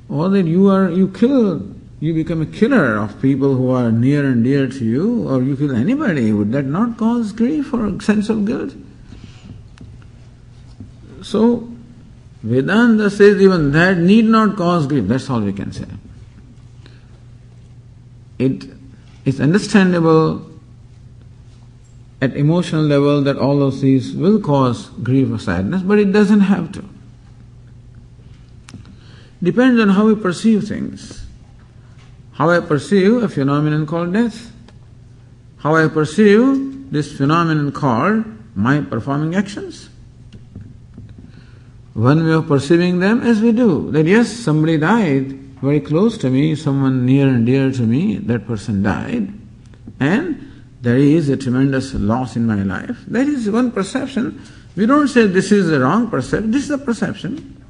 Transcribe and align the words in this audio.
Or 0.09 0.29
that 0.31 0.47
you 0.47 0.69
are 0.69 0.91
you 0.91 1.09
kill 1.09 1.77
you 1.99 2.13
become 2.13 2.43
a 2.43 2.47
killer 2.47 2.99
of 2.99 3.21
people 3.23 3.55
who 3.55 3.71
are 3.71 3.91
near 3.91 4.25
and 4.27 4.45
dear 4.45 4.69
to 4.69 4.85
you, 4.85 5.29
or 5.29 5.43
you 5.43 5.57
kill 5.57 5.75
anybody, 5.75 6.33
would 6.33 6.53
that 6.53 6.67
not 6.67 6.99
cause 6.99 7.33
grief 7.33 7.73
or 7.73 8.01
sense 8.01 8.29
of 8.29 8.45
guilt? 8.45 8.75
So 11.23 11.69
Vedanta 12.43 13.11
says 13.11 13.41
even 13.41 13.73
that 13.73 13.97
need 13.99 14.27
not 14.27 14.57
cause 14.57 14.87
grief, 14.87 15.09
that's 15.09 15.29
all 15.31 15.41
we 15.41 15.53
can 15.53 15.73
say. 15.73 15.87
It 18.39 18.69
is 19.25 19.41
understandable 19.41 20.51
at 22.27 22.37
emotional 22.37 22.83
level 22.83 23.23
that 23.23 23.39
all 23.39 23.63
of 23.63 23.81
these 23.81 24.15
will 24.15 24.41
cause 24.41 24.89
grief 25.03 25.31
or 25.31 25.39
sadness, 25.39 25.83
but 25.83 25.99
it 25.99 26.13
doesn't 26.13 26.41
have 26.41 26.73
to. 26.73 26.85
Depends 29.43 29.81
on 29.81 29.91
how 29.91 30.07
we 30.07 30.15
perceive 30.17 30.65
things. 30.65 31.25
How 32.33 32.51
I 32.51 32.61
perceive 32.61 33.23
a 33.23 33.29
phenomenon 33.29 33.87
called 33.87 34.13
death. 34.13 34.53
How 35.59 35.77
I 35.77 35.89
perceive 35.89 36.91
this 36.91 37.17
phenomenon 37.17 37.73
called 37.73 38.25
my 38.55 38.81
performing 38.81 39.35
actions. 39.35 39.89
One 41.95 42.27
way 42.27 42.33
of 42.33 42.47
perceiving 42.47 42.99
them 42.99 43.23
as 43.23 43.41
we 43.41 43.53
do. 43.53 43.91
That 43.93 44.07
yes, 44.07 44.29
somebody 44.31 44.79
died 44.79 45.33
very 45.63 45.81
close 45.81 46.19
to 46.19 46.31
me, 46.31 46.55
someone 46.55 47.07
near 47.07 47.29
and 47.29 47.47
dear 47.47 47.71
to 47.71 47.83
me, 47.83 48.19
that 48.19 48.47
person 48.47 48.83
died. 48.83 49.33
And 49.99 50.46
there 50.87 50.99
is 50.99 51.29
a 51.29 51.37
tremendous 51.37 51.95
loss 51.95 52.37
in 52.37 52.47
my 52.47 52.63
life. 52.63 52.97
That 53.09 53.27
is 53.27 53.51
one 53.51 53.73
perception. 53.73 54.41
We 54.77 54.87
don't 54.87 55.09
say 55.09 55.27
this 55.27 55.51
is 55.51 55.69
a 55.73 55.81
wrong 55.81 56.09
perception, 56.09 56.53
this 56.53 56.63
is 56.63 56.71
a 56.71 56.79
perception. 56.79 57.61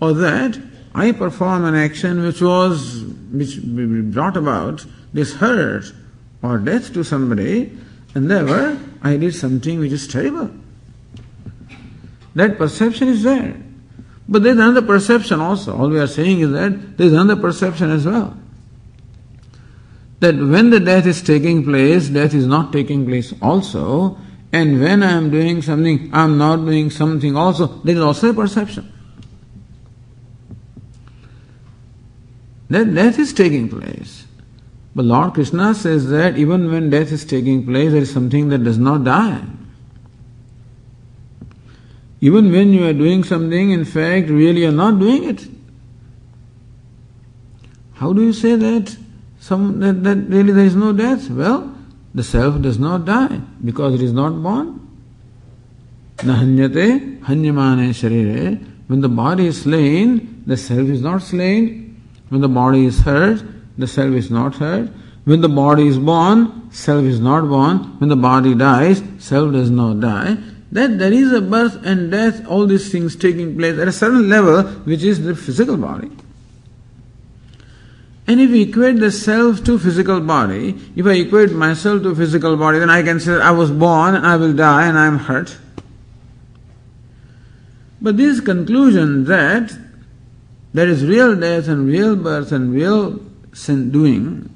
Or 0.00 0.12
that 0.14 0.60
I 0.92 1.12
perform 1.12 1.64
an 1.66 1.76
action 1.76 2.24
which 2.24 2.42
was, 2.42 3.04
which 3.30 3.60
brought 3.62 4.36
about 4.36 4.84
this 5.12 5.34
hurt 5.34 5.84
or 6.42 6.58
death 6.58 6.92
to 6.94 7.04
somebody, 7.04 7.78
and 8.16 8.28
therefore 8.28 8.76
I 9.04 9.16
did 9.16 9.36
something 9.36 9.78
which 9.78 9.92
is 9.92 10.08
terrible. 10.08 10.50
That 12.34 12.58
perception 12.58 13.06
is 13.06 13.22
there. 13.22 13.54
But 14.28 14.42
there's 14.42 14.58
another 14.58 14.82
perception 14.82 15.38
also. 15.38 15.76
All 15.76 15.88
we 15.88 16.00
are 16.00 16.08
saying 16.08 16.40
is 16.40 16.50
that 16.50 16.98
there's 16.98 17.12
another 17.12 17.40
perception 17.40 17.92
as 17.92 18.04
well 18.04 18.36
that 20.20 20.36
when 20.36 20.70
the 20.70 20.80
death 20.80 21.06
is 21.06 21.22
taking 21.22 21.64
place, 21.64 22.08
death 22.08 22.34
is 22.34 22.46
not 22.46 22.72
taking 22.72 23.06
place 23.06 23.34
also, 23.40 24.18
and 24.52 24.80
when 24.80 25.02
I 25.02 25.12
am 25.12 25.30
doing 25.30 25.62
something, 25.62 26.10
I 26.12 26.24
am 26.24 26.36
not 26.36 26.56
doing 26.56 26.90
something 26.90 27.36
also, 27.36 27.66
there 27.84 27.96
is 27.96 28.00
also 28.00 28.30
a 28.30 28.34
perception. 28.34 28.92
That 32.68 32.94
death 32.94 33.18
is 33.18 33.32
taking 33.32 33.68
place. 33.68 34.26
But 34.94 35.04
Lord 35.04 35.34
Krishna 35.34 35.74
says 35.74 36.08
that 36.10 36.36
even 36.36 36.70
when 36.70 36.90
death 36.90 37.12
is 37.12 37.24
taking 37.24 37.64
place, 37.64 37.92
there 37.92 38.02
is 38.02 38.12
something 38.12 38.48
that 38.50 38.64
does 38.64 38.78
not 38.78 39.04
die. 39.04 39.42
Even 42.20 42.52
when 42.52 42.72
you 42.72 42.86
are 42.86 42.92
doing 42.92 43.24
something, 43.24 43.70
in 43.70 43.84
fact, 43.84 44.28
really 44.28 44.62
you 44.62 44.68
are 44.68 44.72
not 44.72 44.98
doing 44.98 45.24
it. 45.24 45.48
How 47.94 48.12
do 48.12 48.22
you 48.22 48.32
say 48.32 48.56
that? 48.56 48.96
Some 49.40 49.80
that, 49.80 50.04
that 50.04 50.18
really 50.28 50.52
there 50.52 50.66
is 50.66 50.76
no 50.76 50.92
death. 50.92 51.30
Well, 51.30 51.74
the 52.14 52.22
self 52.22 52.60
does 52.60 52.78
not 52.78 53.06
die 53.06 53.40
because 53.64 53.94
it 53.94 54.02
is 54.02 54.12
not 54.12 54.42
born. 54.42 54.86
Nahanyate 56.18 57.20
hanyamane 57.20 57.88
sharire. 57.90 58.66
When 58.86 59.00
the 59.00 59.08
body 59.08 59.46
is 59.46 59.62
slain, 59.62 60.42
the 60.46 60.56
self 60.56 60.88
is 60.88 61.00
not 61.00 61.22
slain. 61.22 62.02
When 62.28 62.42
the 62.42 62.48
body 62.48 62.84
is 62.84 63.00
hurt, 63.00 63.42
the 63.78 63.86
self 63.86 64.14
is 64.14 64.30
not 64.30 64.56
hurt. 64.56 64.90
When 65.24 65.40
the 65.40 65.48
body 65.48 65.88
is 65.88 65.98
born, 65.98 66.70
self 66.70 67.04
is 67.04 67.18
not 67.18 67.48
born. 67.48 67.78
When 67.98 68.10
the 68.10 68.16
body 68.16 68.54
dies, 68.54 69.02
self 69.18 69.52
does 69.52 69.70
not 69.70 70.00
die. 70.00 70.36
That 70.72 70.98
there 70.98 71.12
is 71.12 71.32
a 71.32 71.40
birth 71.40 71.84
and 71.84 72.10
death, 72.10 72.46
all 72.46 72.66
these 72.66 72.92
things 72.92 73.16
taking 73.16 73.56
place 73.56 73.78
at 73.78 73.88
a 73.88 73.92
certain 73.92 74.28
level, 74.28 74.62
which 74.84 75.02
is 75.02 75.24
the 75.24 75.34
physical 75.34 75.76
body. 75.76 76.10
And 78.30 78.40
if 78.40 78.52
we 78.52 78.62
equate 78.62 79.00
the 79.00 79.10
self 79.10 79.64
to 79.64 79.76
physical 79.76 80.20
body, 80.20 80.78
if 80.94 81.04
I 81.04 81.14
equate 81.14 81.50
myself 81.50 82.04
to 82.04 82.14
physical 82.14 82.56
body, 82.56 82.78
then 82.78 82.88
I 82.88 83.02
can 83.02 83.18
say 83.18 83.32
I 83.32 83.50
was 83.50 83.72
born 83.72 84.14
I 84.14 84.36
will 84.36 84.52
die 84.52 84.86
and 84.86 84.96
I 84.96 85.06
am 85.06 85.18
hurt. 85.18 85.58
But 88.00 88.18
this 88.18 88.38
conclusion 88.38 89.24
that 89.24 89.76
there 90.72 90.86
is 90.86 91.04
real 91.04 91.34
death 91.34 91.66
and 91.66 91.88
real 91.88 92.14
birth 92.14 92.52
and 92.52 92.72
real 92.72 93.18
sin 93.52 93.90
doing 93.90 94.48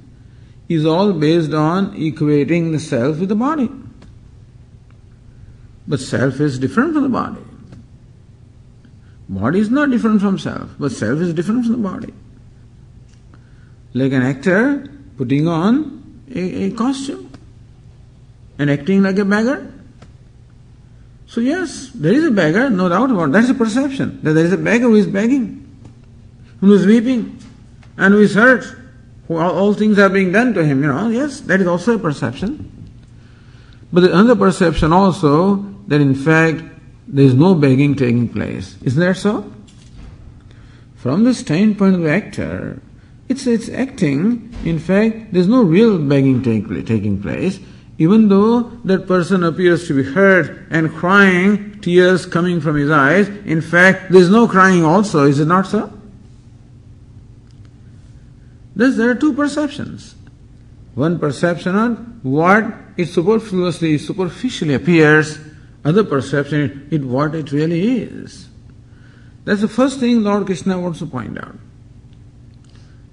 is 0.69 0.87
all 0.87 1.13
based 1.13 1.53
on 1.53 1.97
equating 1.97 2.71
the 2.71 2.79
self 2.79 3.19
with 3.19 3.29
the 3.29 3.35
body. 3.35 3.69
But 5.89 5.99
self 5.99 6.39
is 6.39 6.61
different 6.61 6.93
from 6.95 7.03
the 7.03 7.09
body. 7.09 7.43
Body 9.29 9.59
is 9.59 9.69
not 9.69 9.91
different 9.91 10.21
from 10.21 10.39
self, 10.39 10.71
but 10.79 10.93
self 10.93 11.19
is 11.19 11.35
different 11.35 11.65
from 11.65 11.73
the 11.73 11.89
body 11.89 12.15
like 13.95 14.13
an 14.13 14.23
actor 14.23 14.91
putting 15.17 15.49
on 15.49 16.23
a, 16.35 16.65
a 16.65 16.71
costume 16.73 17.31
and 18.59 18.71
acting 18.71 19.03
like 19.03 19.19
a 19.19 19.25
beggar. 19.25 19.73
So, 21.27 21.41
yes, 21.41 21.91
there 21.95 22.13
is 22.13 22.25
a 22.25 22.31
beggar, 22.31 22.71
no 22.71 22.89
doubt 22.89 23.11
about 23.11 23.31
it. 23.31 23.33
That 23.33 23.45
is 23.45 23.51
a 23.51 23.55
perception 23.55 24.21
that 24.23 24.35
there 24.35 24.45
is 24.45 24.53
a 24.53 24.59
beggar 24.59 24.87
who 24.87 24.97
is 24.97 25.07
begging, 25.07 25.67
who 26.61 26.73
is 26.73 26.87
weeping, 26.87 27.39
and 27.97 28.15
who 28.15 28.21
is 28.21 28.35
hurt. 28.35 28.65
Who 29.27 29.39
all, 29.39 29.57
all 29.57 29.75
things 29.75 29.99
are 29.99 30.11
being 30.11 30.33
done 30.33 30.53
to 30.55 30.65
him, 30.65 30.83
you 30.83 30.89
know. 30.89 31.09
Yes, 31.09 31.41
that 31.43 31.61
is 31.61 31.67
also 31.67 31.97
a 31.97 31.99
perception. 31.99 32.71
But 33.93 34.01
the 34.03 34.13
another 34.13 34.37
perception 34.37 34.93
also 34.93 35.57
that 35.87 36.01
in 36.01 36.15
fact 36.15 36.63
there 37.07 37.25
is 37.25 37.35
no 37.35 37.55
begging 37.55 37.95
taking 37.95 38.29
place. 38.29 38.77
Isn't 38.83 39.01
that 39.01 39.17
so? 39.17 39.51
From 40.97 41.25
the 41.25 41.35
standpoint 41.35 41.95
of 41.95 42.03
the 42.03 42.11
actor, 42.11 42.83
it's, 43.35 43.47
it's 43.47 43.69
acting. 43.69 44.55
In 44.65 44.79
fact, 44.79 45.33
there's 45.33 45.49
no 45.49 45.63
real 45.63 45.99
begging 45.99 46.43
take, 46.43 46.69
taking 46.87 47.21
place. 47.21 47.59
Even 47.99 48.29
though 48.29 48.63
that 48.85 49.07
person 49.07 49.45
appears 49.45 49.87
to 49.89 49.95
be 49.95 50.03
hurt 50.03 50.67
and 50.71 50.93
crying, 50.93 51.81
tears 51.81 52.27
coming 52.27 52.61
from 52.61 52.77
his 52.77 52.91
eyes, 52.91 53.29
in 53.29 53.61
fact, 53.61 54.11
there's 54.11 54.31
no 54.31 54.49
crying 54.49 54.85
also, 54.85 55.25
is 55.25 55.39
it 55.39 55.47
not 55.47 55.67
so? 55.67 55.93
Thus, 58.75 58.97
there 58.97 59.11
are 59.11 59.15
two 59.15 59.33
perceptions. 59.33 60.17
One 60.95 61.19
perception 61.19 61.77
on 61.77 62.21
what 62.23 62.65
it 62.97 63.07
superfluously, 63.07 63.99
superficially 63.99 64.75
appears, 64.75 65.39
other 65.85 66.03
perception 66.03 66.89
it 66.91 67.05
what 67.05 67.35
it 67.35 67.53
really 67.53 68.03
is. 68.03 68.49
That's 69.45 69.61
the 69.61 69.69
first 69.69 70.01
thing 70.01 70.23
Lord 70.23 70.47
Krishna 70.47 70.79
wants 70.81 71.01
to 71.01 71.07
point 71.07 71.39
out. 71.39 71.57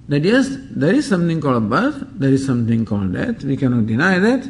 That 0.08 0.24
yes, 0.24 0.48
there 0.70 0.94
is 0.94 1.06
something 1.06 1.40
called 1.40 1.70
birth, 1.70 2.04
there 2.14 2.30
is 2.30 2.44
something 2.44 2.84
called 2.84 3.12
death, 3.12 3.44
we 3.44 3.56
cannot 3.56 3.86
deny 3.86 4.18
that, 4.18 4.48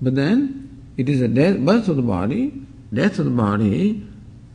but 0.00 0.14
then 0.14 0.92
it 0.96 1.08
is 1.08 1.20
a 1.20 1.28
death, 1.28 1.58
birth 1.58 1.88
of 1.88 1.96
the 1.96 2.02
body, 2.02 2.62
death 2.92 3.18
of 3.18 3.24
the 3.24 3.30
body, 3.30 4.06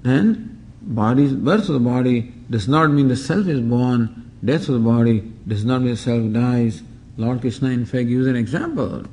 then 0.03 0.65
body's 0.81 1.33
birth 1.33 1.67
of 1.67 1.73
the 1.73 1.79
body 1.79 2.33
does 2.49 2.67
not 2.67 2.89
mean 2.91 3.09
the 3.09 3.15
self 3.17 3.47
is 3.47 3.59
born, 3.59 4.31
death 4.43 4.69
of 4.69 4.75
the 4.75 4.79
body 4.79 5.19
does 5.47 5.65
not 5.65 5.81
mean 5.81 5.91
the 5.91 5.97
self 5.97 6.31
dies. 6.31 6.81
Lord 7.17 7.41
Krishna, 7.41 7.69
in 7.69 7.85
fact, 7.85 8.07
gives 8.07 8.27
an 8.27 8.37
example. 8.37 9.03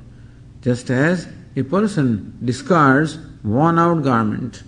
Just 0.61 0.89
as 0.89 1.27
a 1.57 1.63
person 1.63 2.37
discards 2.43 3.17
worn 3.43 3.77
out 3.77 4.03
garment 4.03 4.63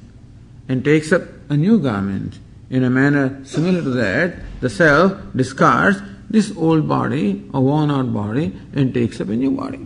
and 0.67 0.83
takes 0.83 1.13
up 1.13 1.23
a 1.49 1.55
new 1.55 1.79
garment, 1.79 2.39
in 2.69 2.83
a 2.83 2.89
manner 2.89 3.43
similar 3.45 3.81
to 3.81 3.89
that, 3.91 4.35
the 4.59 4.69
self 4.69 5.13
discards 5.35 6.01
this 6.29 6.55
old 6.55 6.87
body, 6.87 7.49
a 7.53 7.59
worn 7.59 7.89
out 7.91 8.13
body, 8.13 8.57
and 8.73 8.93
takes 8.93 9.19
up 9.19 9.29
a 9.29 9.35
new 9.35 9.51
body. 9.51 9.85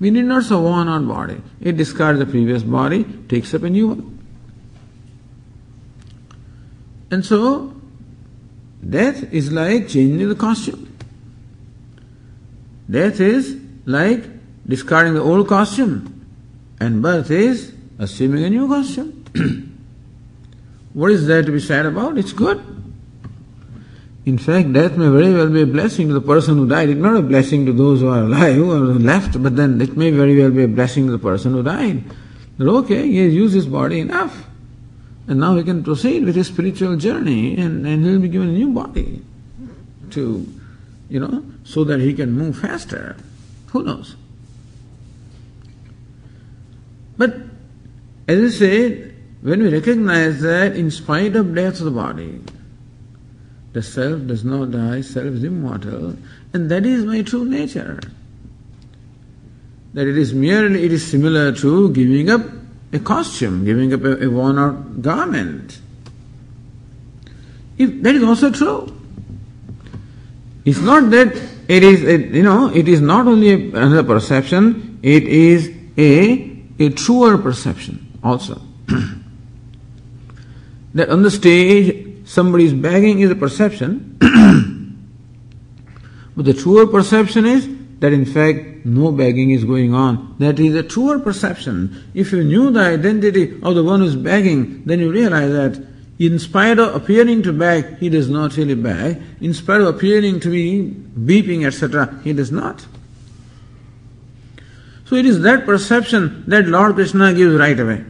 We 0.00 0.10
need 0.10 0.24
not 0.24 0.44
so 0.44 0.62
worn 0.62 0.88
out 0.88 1.06
body. 1.06 1.40
It 1.60 1.76
discards 1.76 2.18
the 2.18 2.26
previous 2.26 2.62
body, 2.62 3.04
takes 3.28 3.52
up 3.54 3.64
a 3.64 3.70
new 3.70 3.88
one. 3.88 4.18
And 7.10 7.24
so, 7.24 7.74
death 8.88 9.32
is 9.32 9.50
like 9.50 9.88
changing 9.88 10.28
the 10.28 10.34
costume. 10.34 10.96
Death 12.90 13.20
is 13.20 13.56
like 13.86 14.24
discarding 14.66 15.14
the 15.14 15.22
old 15.22 15.48
costume. 15.48 16.14
And 16.80 17.02
birth 17.02 17.30
is 17.30 17.74
assuming 17.98 18.44
a 18.44 18.50
new 18.50 18.68
costume. 18.68 19.24
what 20.92 21.10
is 21.10 21.26
there 21.26 21.42
to 21.42 21.50
be 21.50 21.60
sad 21.60 21.86
about? 21.86 22.16
It's 22.16 22.32
good. 22.32 22.77
In 24.28 24.36
fact, 24.36 24.74
death 24.74 24.94
may 24.98 25.08
very 25.08 25.32
well 25.32 25.48
be 25.48 25.62
a 25.62 25.66
blessing 25.66 26.08
to 26.08 26.12
the 26.12 26.20
person 26.20 26.58
who 26.58 26.68
died. 26.68 26.90
It's 26.90 27.00
not 27.00 27.16
a 27.16 27.22
blessing 27.22 27.64
to 27.64 27.72
those 27.72 28.00
who 28.00 28.08
are 28.08 28.24
alive, 28.24 28.56
who 28.56 28.70
are 28.72 28.98
left, 28.98 29.42
but 29.42 29.56
then 29.56 29.80
it 29.80 29.96
may 29.96 30.10
very 30.10 30.38
well 30.38 30.50
be 30.50 30.64
a 30.64 30.68
blessing 30.68 31.06
to 31.06 31.12
the 31.12 31.18
person 31.18 31.52
who 31.52 31.62
died. 31.62 32.04
Okay, 32.60 33.06
he 33.08 33.24
has 33.24 33.32
used 33.32 33.54
his 33.54 33.64
body 33.64 34.00
enough. 34.00 34.44
And 35.28 35.40
now 35.40 35.56
he 35.56 35.64
can 35.64 35.82
proceed 35.82 36.26
with 36.26 36.36
his 36.36 36.48
spiritual 36.48 36.96
journey 36.96 37.56
and, 37.56 37.86
and 37.86 38.04
he'll 38.04 38.20
be 38.20 38.28
given 38.28 38.50
a 38.50 38.52
new 38.52 38.68
body 38.68 39.22
to, 40.10 40.46
you 41.08 41.20
know, 41.20 41.42
so 41.64 41.84
that 41.84 42.00
he 42.00 42.12
can 42.12 42.32
move 42.32 42.58
faster. 42.58 43.16
Who 43.68 43.82
knows? 43.82 44.14
But 47.16 47.34
as 48.28 48.54
I 48.54 48.58
said, 48.58 49.14
when 49.40 49.62
we 49.62 49.72
recognize 49.72 50.42
that 50.42 50.76
in 50.76 50.90
spite 50.90 51.34
of 51.34 51.54
death 51.54 51.78
of 51.78 51.86
the 51.86 51.90
body, 51.92 52.42
the 53.72 53.82
self 53.82 54.26
does 54.26 54.44
not 54.44 54.70
die, 54.70 55.02
self 55.02 55.26
is 55.26 55.44
immortal, 55.44 56.16
and 56.52 56.70
that 56.70 56.86
is 56.86 57.04
my 57.04 57.22
true 57.22 57.44
nature. 57.44 58.00
That 59.94 60.06
it 60.06 60.18
is 60.18 60.34
merely, 60.34 60.84
it 60.84 60.92
is 60.92 61.06
similar 61.06 61.52
to 61.52 61.92
giving 61.92 62.30
up 62.30 62.42
a 62.92 62.98
costume, 62.98 63.64
giving 63.64 63.92
up 63.92 64.04
a, 64.04 64.24
a 64.24 64.30
worn 64.30 64.58
out 64.58 65.02
garment. 65.02 65.80
If 67.76 68.02
that 68.02 68.14
is 68.14 68.22
also 68.22 68.50
true. 68.50 68.94
It's 70.64 70.80
not 70.80 71.10
that 71.10 71.28
it 71.68 71.82
is, 71.82 72.04
a, 72.04 72.18
you 72.18 72.42
know, 72.42 72.74
it 72.74 72.88
is 72.88 73.00
not 73.00 73.26
only 73.26 73.50
a, 73.50 73.76
another 73.76 74.02
perception, 74.02 74.98
it 75.02 75.24
is 75.24 75.70
a, 75.96 76.58
a 76.78 76.90
truer 76.90 77.38
perception 77.38 78.12
also. 78.22 78.60
that 80.94 81.10
on 81.10 81.22
the 81.22 81.30
stage, 81.30 82.07
somebody 82.28 82.66
is 82.66 82.74
begging 82.74 83.20
is 83.20 83.30
a 83.30 83.34
perception, 83.34 84.18
but 86.36 86.44
the 86.44 86.52
truer 86.52 86.86
perception 86.86 87.46
is 87.46 87.66
that 88.00 88.12
in 88.12 88.24
fact 88.24 88.84
no 88.84 89.10
begging 89.10 89.50
is 89.50 89.64
going 89.64 89.94
on. 89.94 90.36
That 90.38 90.60
is 90.60 90.74
a 90.74 90.82
truer 90.82 91.18
perception. 91.18 92.10
If 92.14 92.32
you 92.32 92.44
knew 92.44 92.70
the 92.70 92.80
identity 92.80 93.58
of 93.62 93.74
the 93.74 93.82
one 93.82 94.00
who 94.00 94.06
is 94.06 94.16
begging, 94.16 94.84
then 94.84 95.00
you 95.00 95.10
realize 95.10 95.50
that 95.52 95.84
in 96.18 96.38
spite 96.38 96.78
of 96.78 96.94
appearing 96.94 97.42
to 97.44 97.52
beg, 97.52 97.98
he 97.98 98.08
does 98.08 98.28
not 98.28 98.56
really 98.56 98.74
beg. 98.74 99.22
In 99.40 99.54
spite 99.54 99.80
of 99.80 99.86
appearing 99.86 100.40
to 100.40 100.50
be 100.50 100.94
beeping, 101.18 101.64
etc., 101.64 102.20
he 102.24 102.32
does 102.32 102.52
not. 102.52 102.84
So 105.06 105.16
it 105.16 105.24
is 105.24 105.40
that 105.42 105.64
perception 105.64 106.44
that 106.48 106.66
Lord 106.66 106.96
Krishna 106.96 107.32
gives 107.32 107.54
right 107.54 107.78
away. 107.78 108.04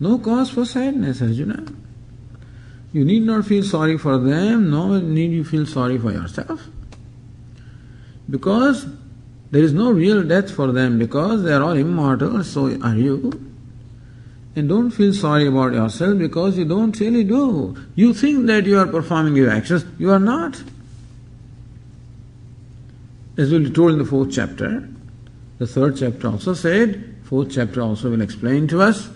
No 0.00 0.18
cause 0.18 0.50
for 0.50 0.64
sadness, 0.64 1.22
Arjuna. 1.22 1.64
You 2.92 3.04
need 3.04 3.22
not 3.22 3.46
feel 3.46 3.62
sorry 3.62 3.96
for 3.98 4.18
them, 4.18 4.70
nor 4.70 5.00
need 5.00 5.30
you 5.30 5.44
feel 5.44 5.64
sorry 5.66 5.98
for 5.98 6.10
yourself. 6.10 6.66
Because 8.28 8.86
there 9.50 9.62
is 9.62 9.72
no 9.72 9.90
real 9.90 10.22
death 10.22 10.50
for 10.50 10.72
them, 10.72 10.98
because 10.98 11.42
they 11.42 11.52
are 11.52 11.62
all 11.62 11.76
immortal, 11.76 12.42
so 12.42 12.66
are 12.82 12.96
you. 12.96 13.50
And 14.56 14.68
don't 14.68 14.90
feel 14.90 15.14
sorry 15.14 15.46
about 15.46 15.72
yourself 15.72 16.18
because 16.18 16.58
you 16.58 16.64
don't 16.64 16.98
really 16.98 17.22
do. 17.22 17.76
You 17.94 18.12
think 18.12 18.46
that 18.46 18.66
you 18.66 18.78
are 18.78 18.86
performing 18.86 19.36
your 19.36 19.50
actions, 19.50 19.84
you 19.98 20.10
are 20.10 20.18
not. 20.18 20.60
As 23.36 23.52
we 23.52 23.70
told 23.70 23.92
in 23.92 23.98
the 23.98 24.04
fourth 24.04 24.32
chapter, 24.32 24.88
the 25.58 25.66
third 25.66 25.96
chapter 25.96 26.28
also 26.28 26.54
said, 26.54 27.16
fourth 27.22 27.52
chapter 27.52 27.80
also 27.80 28.10
will 28.10 28.20
explain 28.20 28.66
to 28.68 28.82
us 28.82 29.08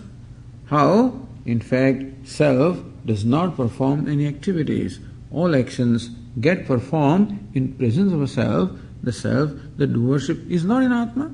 how, 0.67 1.27
in 1.45 1.59
fact, 1.59 2.27
self 2.27 2.79
does 3.05 3.25
not 3.25 3.55
perform 3.55 4.07
any 4.07 4.27
activities. 4.27 4.99
All 5.31 5.55
actions 5.55 6.09
get 6.39 6.65
performed 6.65 7.49
in 7.53 7.73
presence 7.73 8.11
of 8.11 8.21
a 8.21 8.27
self 8.27 8.71
the 9.05 9.13
self, 9.13 9.51
the 9.77 9.85
doership 9.87 10.49
is 10.49 10.65
not 10.65 10.83
in 10.83 10.91
Atma. 10.91 11.31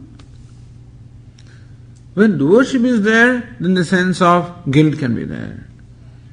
When 2.14 2.38
doership 2.38 2.84
is 2.84 3.02
there, 3.02 3.56
then 3.60 3.74
the 3.74 3.86
sense 3.86 4.22
of 4.22 4.70
guilt 4.70 5.00
can 5.00 5.16
be 5.16 5.24
there. 5.24 5.68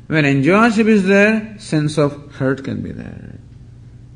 When 0.09 0.25
enjoyership 0.25 0.89
is 0.89 1.07
there, 1.07 1.57
sense 1.59 1.97
of 1.97 2.35
hurt 2.35 2.65
can 2.65 2.83
be 2.83 2.91
there. 2.91 3.39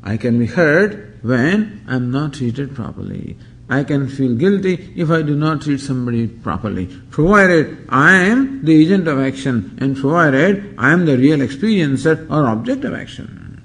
I 0.02 0.16
can 0.16 0.38
be 0.38 0.46
hurt 0.46 1.22
when 1.22 1.84
I 1.86 1.94
am 1.94 2.10
not 2.10 2.34
treated 2.34 2.74
properly. 2.74 3.36
I 3.72 3.84
can 3.84 4.06
feel 4.06 4.34
guilty 4.34 4.92
if 4.96 5.10
I 5.10 5.22
do 5.22 5.34
not 5.34 5.62
treat 5.62 5.80
somebody 5.80 6.26
properly. 6.26 6.86
Provided 7.10 7.86
I 7.88 8.16
am 8.16 8.62
the 8.62 8.74
agent 8.82 9.08
of 9.08 9.18
action 9.18 9.78
and 9.80 9.96
provided 9.96 10.74
I 10.76 10.92
am 10.92 11.06
the 11.06 11.16
real 11.16 11.38
experiencer 11.38 12.30
or 12.30 12.48
object 12.48 12.84
of 12.84 12.92
action. 12.92 13.62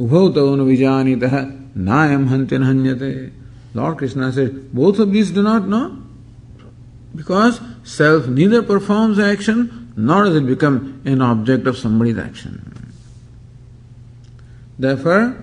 Ubhautau 0.00 0.56
vijanitah 0.70 1.74
nayam 1.76 2.28
hantin 2.28 2.64
hanyate. 2.64 3.30
Lord 3.74 3.98
Krishna 3.98 4.32
said, 4.32 4.72
both 4.72 4.98
of 4.98 5.12
these 5.12 5.30
do 5.30 5.42
not 5.42 5.68
know. 5.68 5.98
Because 7.14 7.60
self 7.82 8.26
neither 8.26 8.62
performs 8.62 9.18
action 9.18 9.92
nor 9.96 10.24
does 10.24 10.36
it 10.36 10.46
become 10.46 11.02
an 11.04 11.20
object 11.20 11.66
of 11.66 11.76
somebody's 11.76 12.16
action. 12.16 12.92
Therefore, 14.78 15.36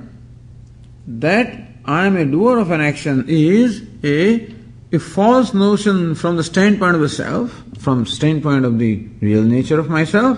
that 1.08 1.71
I 1.86 2.06
am 2.06 2.16
a 2.16 2.26
doer 2.26 2.60
of 2.60 2.72
an 2.72 2.82
action 2.82 3.26
is 3.28 3.84
a, 4.04 4.54
a 4.92 5.00
false 5.00 5.54
notion 5.54 6.16
from 6.16 6.38
the 6.38 6.44
standpoint 6.44 6.96
of 6.96 7.02
the 7.02 7.10
self, 7.10 7.64
from 7.80 8.06
standpoint 8.06 8.66
of 8.66 8.78
the 8.78 9.08
real 9.20 9.44
nature 9.44 9.80
of 9.80 9.90
myself, 9.90 10.38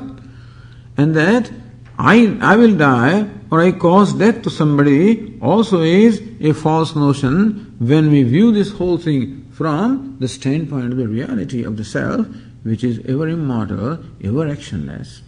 and 0.96 1.16
that 1.16 1.52
I, 1.98 2.38
I 2.42 2.56
will 2.56 2.76
die 2.76 3.30
or 3.52 3.62
I 3.62 3.72
cause 3.72 4.14
death 4.14 4.42
to 4.44 4.50
somebody 4.50 5.38
also 5.42 5.82
is 5.82 6.22
a 6.40 6.54
false 6.54 6.96
notion 6.96 7.76
when 7.80 8.10
we 8.10 8.24
view 8.24 8.52
this 8.52 8.72
whole 8.72 8.98
thing 8.98 9.48
from 9.52 10.18
the 10.20 10.28
standpoint 10.28 10.92
of 10.92 10.98
the 10.98 11.08
reality 11.08 11.64
of 11.64 11.78
the 11.78 11.86
self, 11.86 12.26
which 12.64 12.84
is 12.84 13.00
ever 13.06 13.28
immortal, 13.28 14.00
ever 14.24 14.46
actionless. 14.48 15.22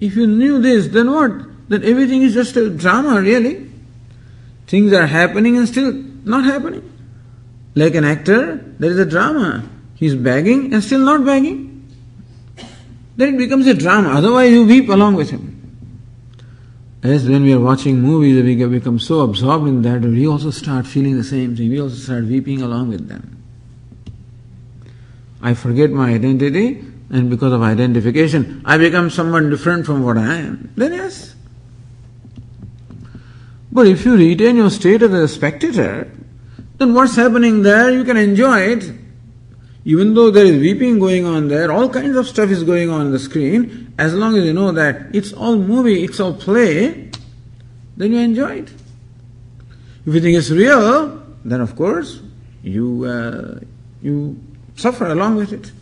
If 0.00 0.16
you 0.16 0.26
knew 0.26 0.60
this, 0.60 0.88
then 0.88 1.10
what? 1.10 1.57
Then 1.68 1.84
everything 1.84 2.22
is 2.22 2.34
just 2.34 2.56
a 2.56 2.70
drama, 2.70 3.20
really. 3.20 3.70
Things 4.66 4.92
are 4.92 5.06
happening 5.06 5.56
and 5.56 5.68
still 5.68 5.92
not 5.92 6.44
happening. 6.44 6.84
Like 7.74 7.94
an 7.94 8.04
actor, 8.04 8.56
there 8.78 8.90
is 8.90 8.98
a 8.98 9.06
drama. 9.06 9.68
He's 9.94 10.14
begging 10.14 10.72
and 10.72 10.82
still 10.82 11.00
not 11.00 11.24
begging. 11.24 11.86
Then 13.16 13.34
it 13.34 13.38
becomes 13.38 13.66
a 13.66 13.74
drama. 13.74 14.10
Otherwise, 14.10 14.52
you 14.52 14.64
weep 14.64 14.88
along 14.88 15.14
with 15.14 15.30
him. 15.30 15.54
As 17.02 17.28
when 17.28 17.44
we 17.44 17.52
are 17.52 17.60
watching 17.60 18.00
movies, 18.00 18.42
we 18.42 18.66
become 18.66 18.98
so 18.98 19.20
absorbed 19.20 19.68
in 19.68 19.82
that, 19.82 20.02
we 20.02 20.26
also 20.26 20.50
start 20.50 20.86
feeling 20.86 21.16
the 21.16 21.24
same 21.24 21.56
thing. 21.56 21.70
We 21.70 21.80
also 21.80 21.94
start 21.94 22.24
weeping 22.24 22.60
along 22.60 22.88
with 22.88 23.08
them. 23.08 23.42
I 25.40 25.54
forget 25.54 25.90
my 25.90 26.10
identity, 26.10 26.84
and 27.10 27.30
because 27.30 27.52
of 27.52 27.62
identification, 27.62 28.62
I 28.64 28.78
become 28.78 29.10
someone 29.10 29.48
different 29.48 29.86
from 29.86 30.02
what 30.02 30.18
I 30.18 30.34
am. 30.34 30.72
Then 30.76 30.92
yes. 30.92 31.36
But 33.70 33.86
if 33.86 34.04
you 34.04 34.16
retain 34.16 34.56
your 34.56 34.70
state 34.70 35.02
as 35.02 35.12
a 35.12 35.28
spectator, 35.28 36.10
then 36.78 36.94
what's 36.94 37.16
happening 37.16 37.62
there, 37.62 37.90
you 37.90 38.04
can 38.04 38.16
enjoy 38.16 38.60
it. 38.60 38.92
Even 39.84 40.14
though 40.14 40.30
there 40.30 40.44
is 40.44 40.60
weeping 40.60 40.98
going 40.98 41.24
on 41.24 41.48
there, 41.48 41.72
all 41.72 41.88
kinds 41.88 42.16
of 42.16 42.26
stuff 42.26 42.50
is 42.50 42.62
going 42.64 42.90
on, 42.90 43.00
on 43.00 43.12
the 43.12 43.18
screen, 43.18 43.94
as 43.98 44.14
long 44.14 44.36
as 44.36 44.44
you 44.44 44.52
know 44.52 44.72
that 44.72 45.14
it's 45.14 45.32
all 45.32 45.56
movie, 45.56 46.04
it's 46.04 46.20
all 46.20 46.34
play, 46.34 47.10
then 47.96 48.12
you 48.12 48.18
enjoy 48.18 48.58
it. 48.58 48.70
If 50.06 50.14
you 50.14 50.20
think 50.20 50.38
it's 50.38 50.50
real, 50.50 51.22
then 51.44 51.60
of 51.60 51.74
course 51.76 52.20
you 52.62 53.04
uh, 53.04 53.60
you 54.02 54.40
suffer 54.76 55.06
along 55.06 55.36
with 55.36 55.52
it. 55.52 55.72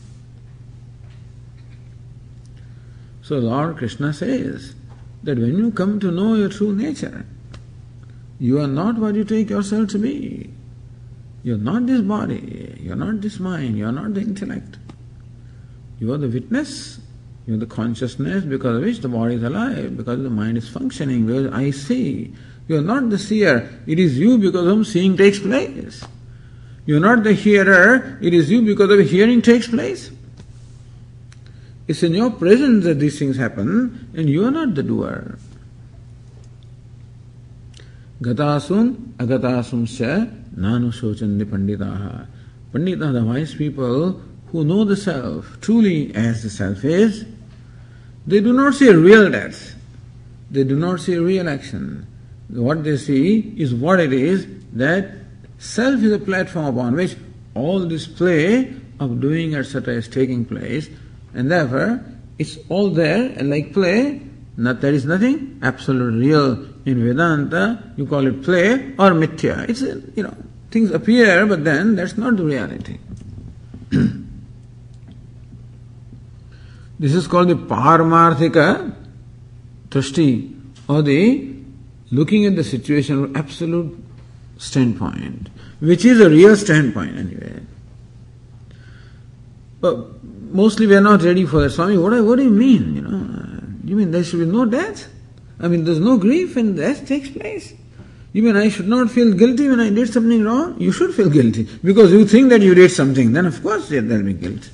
So 3.23 3.38
Lord 3.38 3.76
Krishna 3.76 4.12
says 4.12 4.75
that 5.25 5.38
when 5.38 5.59
you 5.59 5.71
come 5.73 6.00
to 6.00 6.11
know 6.11 6.35
your 6.35 6.49
true 6.49 6.75
nature, 6.75 7.26
you 8.38 8.61
are 8.61 8.66
not 8.66 8.97
what 8.97 9.14
you 9.14 9.25
take 9.25 9.50
yourself 9.50 9.88
to 9.90 9.99
be. 9.99 10.52
You're 11.43 11.59
not 11.59 11.87
this 11.87 12.00
body, 12.00 12.76
you're 12.81 12.97
not 12.97 13.21
this 13.21 13.38
mind, 13.38 13.78
you're 13.78 13.93
not 13.93 14.14
the 14.14 14.21
intellect. 14.21 14.78
You 15.99 16.12
are 16.12 16.19
the 16.19 16.28
witness, 16.28 16.99
you 17.47 17.55
are 17.55 17.59
the 17.59 17.66
consciousness 17.66 18.45
because 18.45 18.76
of 18.76 18.83
which 18.83 18.99
the 18.99 19.09
body 19.09 19.37
is 19.37 19.43
alive, 19.43 19.97
because 19.97 20.23
the 20.23 20.31
mind 20.31 20.59
is 20.59 20.69
functioning, 20.69 21.26
because 21.26 21.52
I 21.52 21.71
see. 21.71 22.35
You 22.69 22.78
are 22.78 22.83
not 22.83 23.11
the 23.11 23.19
seer, 23.19 23.81
it 23.87 23.99
is 23.99 24.19
you 24.19 24.38
because 24.38 24.64
whom 24.64 24.85
seeing 24.85 25.16
takes 25.16 25.38
place. 25.38 26.05
You 26.85 26.97
are 26.97 27.00
not 27.00 27.23
the 27.23 27.33
hearer, 27.33 28.19
it 28.21 28.35
is 28.35 28.50
you 28.50 28.62
because 28.62 28.90
of 28.90 29.09
hearing 29.09 29.40
takes 29.40 29.69
place. 29.69 30.11
It's 31.87 32.02
in 32.02 32.14
your 32.14 32.31
presence 32.31 32.85
that 32.85 32.99
these 32.99 33.19
things 33.19 33.37
happen, 33.37 34.11
and 34.16 34.28
you 34.28 34.45
are 34.45 34.50
not 34.50 34.75
the 34.75 34.83
doer. 34.83 35.38
Gatasum 38.23 39.13
agatasum 39.19 39.85
sya 39.85 40.33
nanu 40.57 40.91
shochandi 40.91 41.45
panditaha. 41.45 42.27
Pandita, 42.73 43.13
the 43.13 43.23
wise 43.23 43.55
people 43.55 44.23
who 44.47 44.65
know 44.65 44.85
the 44.85 44.97
self 44.97 45.61
truly 45.61 46.15
as 46.15 46.43
the 46.43 46.49
self 46.49 46.83
is, 46.83 47.27
they 48.27 48.41
do 48.41 48.55
not 48.55 48.75
see 48.75 48.91
real 48.91 49.31
death. 49.31 49.75
They 50.51 50.65
do 50.65 50.77
not 50.77 51.01
see 51.01 51.17
real 51.17 51.47
action. 51.47 52.07
What 52.49 52.85
they 52.85 52.97
see 52.97 53.53
is 53.59 53.75
what 53.75 54.01
it 54.01 54.15
is 54.15 54.47
that 54.73 55.11
self 55.59 56.03
is 56.03 56.13
a 56.13 56.19
platform 56.19 56.67
upon 56.67 56.95
which 56.95 57.17
all 57.55 57.81
this 57.81 58.07
play 58.07 58.75
of 58.99 59.21
doing 59.21 59.55
etc. 59.55 59.93
is 59.93 60.09
taking 60.09 60.47
place, 60.47 60.89
and 61.35 61.51
therefore 61.51 62.03
it's 62.39 62.57
all 62.71 62.89
there 62.89 63.31
and 63.37 63.51
like 63.51 63.75
play. 63.75 64.23
Not, 64.57 64.81
there 64.81 64.95
is 64.95 65.05
nothing 65.05 65.59
absolute 65.63 66.19
real 66.19 66.75
in 66.87 67.05
Vedanta. 67.05 67.93
You 67.97 68.07
call 68.07 68.26
it 68.26 68.43
play 68.43 68.95
or 68.99 69.11
mithya. 69.11 69.69
It's 69.69 69.83
uh, 69.83 70.00
you 70.14 70.23
know 70.23 70.35
things 70.71 70.90
appear, 70.93 71.45
but 71.47 71.64
then 71.64 71.97
that's 71.97 72.16
not 72.16 72.37
the 72.37 72.45
reality. 72.45 72.99
this 76.99 77.14
is 77.14 77.26
called 77.26 77.49
the 77.49 77.55
Paramarthika 77.55 78.95
Drishti 79.90 80.59
or 80.88 81.02
the 81.02 81.55
looking 82.11 82.47
at 82.47 82.57
the 82.57 82.64
situation 82.64 83.26
from 83.26 83.37
absolute 83.37 84.05
standpoint, 84.59 85.49
which 85.81 86.05
is 86.05 86.21
a 86.21 86.31
real 86.31 86.57
standpoint 86.57 87.19
anyway. 87.19 87.61
But 89.81 90.23
mostly 90.25 90.87
we 90.87 90.95
are 90.97 91.00
not 91.00 91.23
ready 91.23 91.45
for 91.45 91.61
that. 91.62 91.71
Swami, 91.71 91.99
what, 91.99 92.12
what 92.25 92.37
do 92.37 92.45
you 92.45 92.50
mean? 92.50 92.95
You 92.97 93.02
know, 93.02 93.62
you 93.85 93.97
mean 93.97 94.11
there 94.11 94.25
should 94.25 94.40
be 94.40 94.47
no 94.47 94.64
death? 94.64 95.09
I 95.59 95.69
mean, 95.69 95.85
there's 95.85 96.01
no 96.01 96.19
grief 96.19 96.57
and 96.57 96.77
death 96.77 97.07
takes 97.07 97.31
place. 97.31 97.73
You 98.33 98.43
mean 98.43 98.57
I 98.57 98.69
should 98.69 98.89
not 98.89 99.11
feel 99.11 99.33
guilty 99.33 99.67
when 99.69 99.81
I 99.81 99.89
did 99.89 100.13
something 100.13 100.45
wrong? 100.45 100.79
You 100.79 100.93
should 100.93 101.15
feel 101.15 101.31
guilty 101.31 101.67
because 101.83 102.13
you 102.13 102.27
think 102.27 102.51
that 102.51 102.61
you 102.61 102.75
did 102.75 102.91
something. 102.91 103.33
Then 103.33 103.47
of 103.47 103.63
course 103.63 103.89
there 103.89 104.03
will 104.03 104.23
be 104.23 104.35
guilt. 104.35 104.69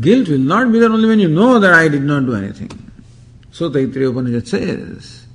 Guilt 0.00 0.28
will 0.28 0.38
not 0.38 0.72
be 0.72 0.80
there 0.80 0.90
only 0.90 1.08
when 1.08 1.20
you 1.20 1.28
know 1.28 1.60
that 1.60 1.72
I 1.72 1.86
did 1.86 2.02
not 2.02 2.26
do 2.26 2.34
anything. 2.34 2.70
So 3.52 3.70
Taittiriya 3.70 4.10
Upanishad 4.10 4.48
says, 4.48 5.26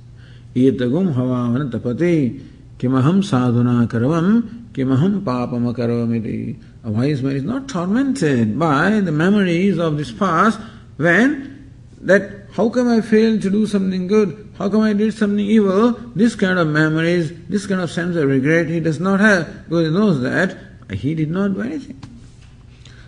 Etagum 0.54 1.14
havavan 1.14 1.70
tapati 1.70 2.46
kimaham 2.78 3.22
sadhuna 3.22 3.86
karavam 3.86 4.70
kimaham 4.72 5.22
papam 5.22 5.74
karavamiti. 5.74 6.62
A 6.84 6.90
wise 6.90 7.22
man 7.22 7.36
is 7.36 7.44
not 7.44 7.68
tormented 7.68 8.58
by 8.58 9.00
the 9.00 9.10
memories 9.10 9.78
of 9.78 9.96
this 9.96 10.12
past 10.12 10.60
when 10.98 11.72
that 12.02 12.41
how 12.52 12.68
come 12.68 12.88
I 12.88 13.00
failed 13.00 13.40
to 13.42 13.50
do 13.50 13.66
something 13.66 14.06
good? 14.06 14.52
How 14.58 14.68
come 14.68 14.82
I 14.82 14.92
did 14.92 15.14
something 15.14 15.44
evil? 15.44 15.92
This 16.14 16.34
kind 16.34 16.58
of 16.58 16.68
memories, 16.68 17.32
this 17.48 17.66
kind 17.66 17.80
of 17.80 17.90
sense 17.90 18.14
of 18.16 18.28
regret 18.28 18.66
he 18.66 18.78
does 18.78 19.00
not 19.00 19.20
have 19.20 19.64
because 19.64 19.86
he 19.86 19.92
knows 19.92 20.20
that 20.20 20.56
he 20.92 21.14
did 21.14 21.30
not 21.30 21.54
do 21.54 21.62
anything. 21.62 21.98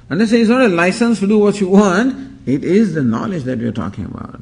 And 0.09 0.21
this 0.21 0.33
is 0.33 0.49
not 0.49 0.63
a 0.63 0.69
license 0.69 1.21
to 1.21 1.27
do 1.27 1.39
what 1.39 1.61
you 1.61 1.69
want, 1.69 2.39
it 2.47 2.65
is 2.65 2.95
the 2.95 3.03
knowledge 3.03 3.45
that 3.45 3.59
we 3.59 3.67
are 3.67 3.73
talking 3.73 4.07
about. 4.07 4.41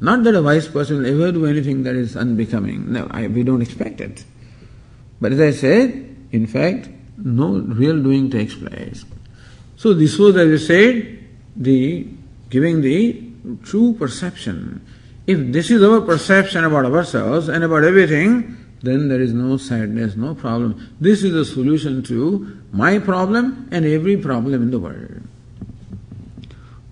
Not 0.00 0.24
that 0.24 0.34
a 0.34 0.42
wise 0.42 0.68
person 0.68 0.98
will 0.98 1.06
ever 1.06 1.32
do 1.32 1.46
anything 1.46 1.84
that 1.84 1.94
is 1.94 2.16
unbecoming. 2.16 2.92
No, 2.92 3.06
I, 3.10 3.28
we 3.28 3.44
don't 3.44 3.62
expect 3.62 4.00
it. 4.00 4.24
But 5.20 5.32
as 5.32 5.40
I 5.40 5.52
said, 5.52 6.16
in 6.32 6.46
fact, 6.46 6.88
no 7.16 7.58
real 7.58 8.02
doing 8.02 8.30
takes 8.30 8.54
place. 8.54 9.04
So 9.76 9.94
this 9.94 10.18
was, 10.18 10.36
as 10.36 10.62
I 10.62 10.66
said, 10.66 11.24
the 11.56 12.08
giving 12.50 12.80
the 12.80 13.31
true 13.62 13.94
perception. 13.94 14.84
If 15.26 15.52
this 15.52 15.70
is 15.70 15.82
our 15.82 16.00
perception 16.00 16.64
about 16.64 16.86
ourselves 16.86 17.48
and 17.48 17.62
about 17.62 17.84
everything, 17.84 18.56
then 18.82 19.08
there 19.08 19.20
is 19.20 19.32
no 19.32 19.56
sadness, 19.56 20.16
no 20.16 20.34
problem. 20.34 20.94
This 21.00 21.22
is 21.22 21.32
the 21.32 21.44
solution 21.44 22.02
to 22.04 22.58
my 22.72 22.98
problem 22.98 23.68
and 23.70 23.84
every 23.84 24.16
problem 24.16 24.54
in 24.54 24.70
the 24.70 24.78
world. 24.78 25.22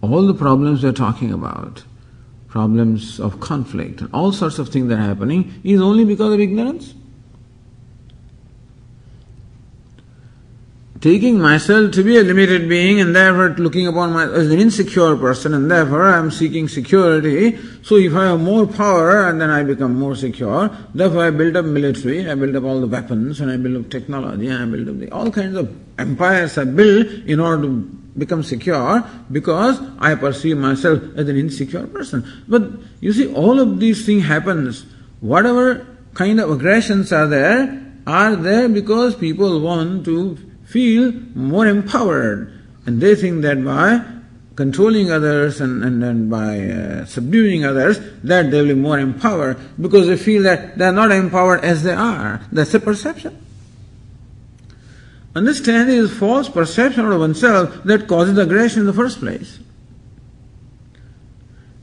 All 0.00 0.26
the 0.26 0.34
problems 0.34 0.82
we're 0.82 0.92
talking 0.92 1.32
about 1.32 1.84
problems 2.48 3.20
of 3.20 3.38
conflict, 3.38 4.02
all 4.12 4.32
sorts 4.32 4.58
of 4.58 4.68
things 4.68 4.88
that 4.88 4.98
are 4.98 5.02
happening 5.02 5.60
is 5.62 5.80
only 5.80 6.04
because 6.04 6.32
of 6.32 6.40
ignorance. 6.40 6.94
Taking 11.00 11.40
myself 11.40 11.92
to 11.92 12.02
be 12.04 12.18
a 12.18 12.22
limited 12.22 12.68
being 12.68 13.00
and 13.00 13.16
therefore 13.16 13.54
looking 13.56 13.86
upon 13.86 14.12
myself 14.12 14.36
as 14.36 14.50
an 14.50 14.60
insecure 14.60 15.16
person 15.16 15.54
and 15.54 15.70
therefore 15.70 16.04
I 16.04 16.18
am 16.18 16.30
seeking 16.30 16.68
security. 16.68 17.58
So 17.82 17.96
if 17.96 18.14
I 18.14 18.26
have 18.26 18.40
more 18.40 18.66
power 18.66 19.26
and 19.26 19.40
then 19.40 19.48
I 19.48 19.62
become 19.62 19.98
more 19.98 20.14
secure, 20.14 20.70
therefore 20.94 21.24
I 21.24 21.30
build 21.30 21.56
up 21.56 21.64
military, 21.64 22.30
I 22.30 22.34
build 22.34 22.54
up 22.54 22.64
all 22.64 22.82
the 22.82 22.86
weapons 22.86 23.40
and 23.40 23.50
I 23.50 23.56
build 23.56 23.82
up 23.82 23.90
technology 23.90 24.48
and 24.48 24.62
I 24.62 24.66
build 24.66 24.90
up 24.90 24.98
the, 24.98 25.10
all 25.10 25.30
kinds 25.30 25.56
of 25.56 25.74
empires 25.98 26.58
I 26.58 26.64
build 26.64 27.06
in 27.06 27.40
order 27.40 27.62
to 27.62 27.76
become 28.18 28.42
secure 28.42 29.02
because 29.32 29.80
I 30.00 30.14
perceive 30.16 30.58
myself 30.58 31.02
as 31.16 31.30
an 31.30 31.36
insecure 31.38 31.86
person. 31.86 32.44
But 32.46 32.72
you 33.00 33.14
see, 33.14 33.32
all 33.32 33.58
of 33.58 33.80
these 33.80 34.04
things 34.04 34.26
happens. 34.26 34.84
Whatever 35.20 35.86
kind 36.12 36.40
of 36.40 36.50
aggressions 36.50 37.10
are 37.10 37.26
there, 37.26 37.86
are 38.06 38.36
there 38.36 38.68
because 38.68 39.14
people 39.14 39.60
want 39.60 40.04
to 40.04 40.49
feel 40.70 41.12
more 41.34 41.66
empowered. 41.66 42.52
And 42.86 43.00
they 43.00 43.14
think 43.14 43.42
that 43.42 43.64
by 43.64 44.04
controlling 44.54 45.10
others 45.10 45.60
and, 45.60 45.82
and, 45.82 46.02
and 46.04 46.30
by 46.30 46.60
uh, 46.60 47.04
subduing 47.06 47.64
others, 47.64 47.98
that 48.22 48.50
they 48.50 48.60
will 48.60 48.68
be 48.68 48.74
more 48.74 48.98
empowered 48.98 49.58
because 49.80 50.06
they 50.06 50.16
feel 50.16 50.42
that 50.44 50.78
they 50.78 50.84
are 50.84 50.92
not 50.92 51.10
empowered 51.10 51.64
as 51.64 51.82
they 51.82 51.92
are. 51.92 52.40
That's 52.52 52.72
a 52.74 52.80
perception. 52.80 53.36
Understanding 55.34 55.96
is 55.96 56.12
false 56.16 56.48
perception 56.48 57.06
of 57.06 57.18
oneself 57.18 57.82
that 57.84 58.06
causes 58.06 58.36
aggression 58.38 58.80
in 58.80 58.86
the 58.86 58.92
first 58.92 59.18
place. 59.18 59.58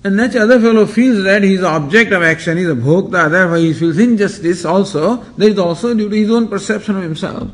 And 0.03 0.19
that 0.19 0.35
other 0.35 0.59
fellow 0.59 0.85
feels 0.85 1.23
that 1.23 1.43
he 1.43 1.55
is 1.55 1.61
the 1.61 1.67
object 1.67 2.11
of 2.11 2.23
action, 2.23 2.57
he 2.57 2.63
is 2.63 2.69
a 2.69 2.75
bhokta, 2.75 3.29
therefore 3.29 3.57
he 3.57 3.73
feels 3.73 3.97
injustice 3.97 4.63
also, 4.63 5.17
that 5.37 5.49
is 5.49 5.59
also 5.59 5.93
due 5.93 6.09
to 6.09 6.15
his 6.15 6.29
own 6.29 6.47
perception 6.47 6.95
of 6.95 7.03
himself. 7.03 7.49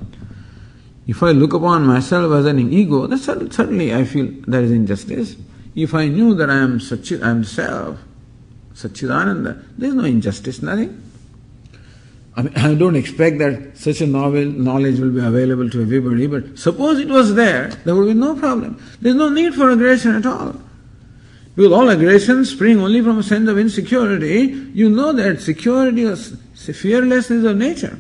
If 1.06 1.22
I 1.22 1.32
look 1.32 1.54
upon 1.54 1.86
myself 1.86 2.32
as 2.34 2.46
an 2.46 2.72
ego, 2.72 3.08
then 3.08 3.20
certainly 3.20 3.94
I 3.94 4.06
feel 4.06 4.30
there 4.48 4.62
is 4.62 4.72
injustice. 4.72 5.36
If 5.76 5.94
I 5.94 6.08
knew 6.08 6.34
that 6.36 6.50
I 6.50 6.58
am 6.58 6.80
Satchit, 6.80 7.24
I 7.24 7.32
am 7.32 7.44
self, 7.44 7.98
Satchidananda, 8.74 9.66
there 9.78 9.90
is 9.90 9.96
no 9.96 10.04
injustice, 10.06 10.62
nothing. 10.62 11.02
I, 12.36 12.42
mean, 12.42 12.54
I 12.56 12.74
don't 12.74 12.96
expect 12.96 13.40
that 13.40 13.78
such 13.78 14.02
a 14.02 14.08
novel 14.08 14.46
knowledge 14.46 15.00
will 15.00 15.12
be 15.12 15.20
available 15.20 15.70
to 15.70 15.82
everybody, 15.82 16.28
but 16.28 16.58
suppose 16.58 17.00
it 17.00 17.10
was 17.10 17.36
there, 17.36 17.70
there 17.86 17.96
would 17.96 18.08
be 18.08 18.14
no 18.14 18.36
problem. 18.36 18.82
There's 19.02 19.16
no 19.16 19.30
need 19.30 19.54
for 19.54 19.70
aggression 19.70 20.16
at 20.16 20.26
all. 20.26 20.56
Because 21.56 21.72
all 21.72 21.90
aggressions 21.90 22.50
spring 22.50 22.80
only 22.80 23.02
from 23.02 23.20
a 23.20 23.24
sense 23.24 23.48
of 23.48 23.60
insecurity. 23.60 24.72
You 24.74 24.90
know 24.90 25.14
that 25.14 25.40
security 25.42 26.06
or 26.06 26.16
fearlessness 26.16 27.46
of 27.46 27.58
nature. 27.58 28.00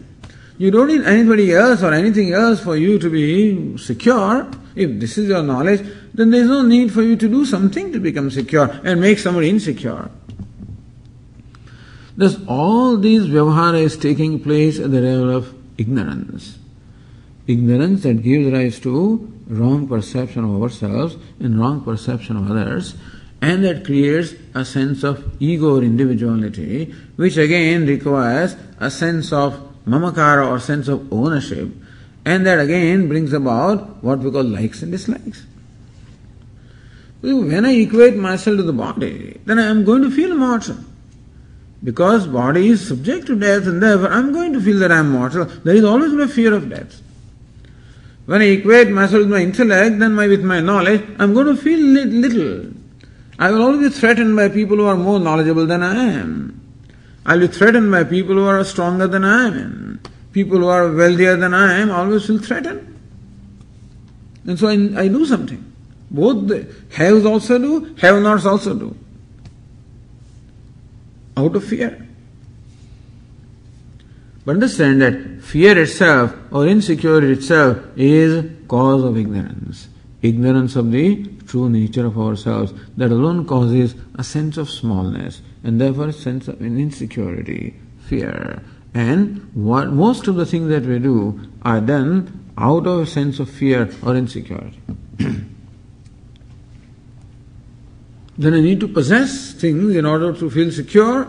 You 0.57 0.72
don't 0.72 0.88
need 0.88 1.03
anybody 1.03 1.53
else 1.53 1.81
or 1.81 1.93
anything 1.93 2.33
else 2.33 2.60
for 2.60 2.77
you 2.77 3.00
to 3.00 3.10
be 3.10 3.77
secure. 3.77 4.50
If 4.75 5.00
this 5.00 5.17
is 5.17 5.29
your 5.29 5.43
knowledge, 5.43 5.86
then 6.13 6.29
there 6.29 6.41
is 6.41 6.48
no 6.48 6.62
need 6.62 6.93
for 6.93 7.01
you 7.01 7.15
to 7.15 7.27
do 7.27 7.45
something 7.45 7.91
to 7.91 8.00
become 8.00 8.29
secure 8.29 8.69
and 8.83 9.01
make 9.01 9.19
somebody 9.19 9.50
insecure. 9.50 10.10
Thus, 12.15 12.38
all 12.48 12.98
these 12.98 13.24
vyavahara 13.24 13.81
is 13.81 13.98
taking 13.98 14.39
place 14.39 14.79
at 14.79 14.91
the 14.91 15.01
level 15.01 15.36
of 15.36 15.53
ignorance. 15.77 16.60
Ignorance 17.48 18.03
that 18.03 18.22
gives 18.22 18.51
rise 18.51 18.79
to 18.81 19.31
wrong 19.48 19.88
perception 19.88 20.43
of 20.43 20.62
ourselves 20.62 21.17
and 21.39 21.60
wrong 21.60 21.81
perception 21.81 22.38
of 22.38 22.50
others, 22.50 22.95
and 23.41 23.65
that 23.65 23.83
creates 23.83 24.36
a 24.53 24.63
sense 24.63 25.03
of 25.03 25.36
ego 25.41 25.77
or 25.77 25.83
individuality, 25.83 26.93
which 27.15 27.38
again 27.38 27.86
requires 27.86 28.55
a 28.79 28.89
sense 28.89 29.33
of 29.33 29.73
mamakara 29.85 30.47
or 30.47 30.59
sense 30.59 30.87
of 30.87 31.11
ownership, 31.11 31.69
And 32.25 32.45
that 32.45 32.59
again 32.59 33.07
brings 33.07 33.33
about 33.33 34.03
what 34.03 34.19
we 34.19 34.31
call 34.31 34.43
likes 34.43 34.81
and 34.81 34.91
dislikes. 34.91 35.45
When 37.21 37.65
I 37.65 37.73
equate 37.73 38.15
myself 38.15 38.57
to 38.57 38.63
the 38.63 38.73
body, 38.73 39.39
then 39.45 39.59
I 39.59 39.65
am 39.65 39.83
going 39.85 40.03
to 40.03 40.11
feel 40.11 40.35
mortal. 40.35 40.77
Because 41.83 42.27
body 42.27 42.69
is 42.69 42.85
subject 42.87 43.27
to 43.27 43.35
death 43.37 43.67
and 43.67 43.83
therefore 43.83 44.11
I 44.11 44.19
am 44.19 44.31
going 44.31 44.53
to 44.53 44.61
feel 44.61 44.79
that 44.79 44.91
I 44.91 44.99
am 44.99 45.11
mortal. 45.11 45.45
There 45.45 45.75
is 45.75 45.83
always 45.83 46.13
my 46.13 46.27
fear 46.27 46.53
of 46.53 46.69
death. 46.69 47.01
When 48.25 48.41
I 48.41 48.45
equate 48.45 48.89
myself 48.89 49.23
with 49.23 49.31
my 49.31 49.39
intellect, 49.39 49.99
then 49.99 50.13
my, 50.13 50.27
with 50.27 50.43
my 50.43 50.61
knowledge, 50.61 51.01
I 51.19 51.23
am 51.23 51.33
going 51.33 51.47
to 51.47 51.61
feel 51.61 51.79
little. 51.79 52.71
I 53.37 53.51
will 53.51 53.61
always 53.61 53.91
be 53.91 53.99
threatened 53.99 54.35
by 54.37 54.47
people 54.47 54.77
who 54.77 54.85
are 54.85 54.95
more 54.95 55.19
knowledgeable 55.19 55.65
than 55.65 55.83
I 55.83 55.95
am. 55.95 56.62
I 57.25 57.36
will 57.36 57.48
be 57.48 57.53
threatened 57.53 57.92
by 57.92 58.03
people 58.03 58.36
who 58.36 58.46
are 58.46 58.63
stronger 58.63 59.08
than 59.08 59.24
I 59.24 59.48
am. 59.48 60.01
People 60.34 60.60
who 60.60 60.68
are 60.68 60.92
wealthier 60.92 61.38
than 61.38 61.53
I 61.53 61.80
am 61.80 61.92
always 61.92 62.27
will 62.27 62.39
threaten. 62.39 63.00
And 64.46 64.60
so 64.60 64.68
I, 64.68 65.03
I 65.03 65.08
do 65.08 65.25
something. 65.25 65.74
Both 66.12 66.48
the 66.48 66.68
haves 66.92 67.25
also 67.25 67.58
do, 67.58 67.96
have 68.01 68.22
nots 68.22 68.46
also 68.46 68.75
do. 68.75 68.96
Out 71.38 71.56
of 71.56 71.63
fear. 71.63 72.08
But 74.46 74.56
understand 74.56 75.01
that 75.01 75.42
fear 75.42 75.82
itself 75.82 76.36
or 76.51 76.68
insecurity 76.68 77.32
itself 77.32 77.77
is 77.96 78.51
cause 78.68 79.03
of 79.03 79.18
ignorance. 79.18 79.88
Ignorance 80.22 80.75
of 80.75 80.92
the 80.92 81.25
true 81.48 81.70
nature 81.70 82.06
of 82.06 82.20
ourselves. 82.20 82.74
That 82.98 83.12
alone 83.12 83.46
causes 83.46 83.96
a 84.15 84.24
sense 84.24 84.58
of 84.58 84.70
smallness 84.70 85.42
and 85.63 85.79
therefore 85.79 86.08
a 86.08 86.13
sense 86.13 86.48
of 86.48 86.62
insecurity, 86.62 87.75
fear. 88.05 88.62
And 88.93 89.50
what 89.53 89.89
most 89.89 90.27
of 90.27 90.36
the 90.36 90.46
things 90.46 90.70
that 90.70 90.84
we 90.84 91.00
do 91.00 91.39
are 91.63 91.82
done 91.82 92.51
out 92.58 92.86
of 92.86 93.00
a 93.00 93.05
sense 93.05 93.39
of 93.39 93.50
fear 93.50 93.89
or 94.03 94.15
insecurity. 94.15 94.79
then 98.38 98.53
I 98.53 98.60
need 98.60 98.79
to 98.82 98.88
possess 98.88 99.53
things 99.53 99.96
in 99.96 100.05
order 100.05 100.34
to 100.34 100.50
feel 100.50 100.72
secure 100.72 101.27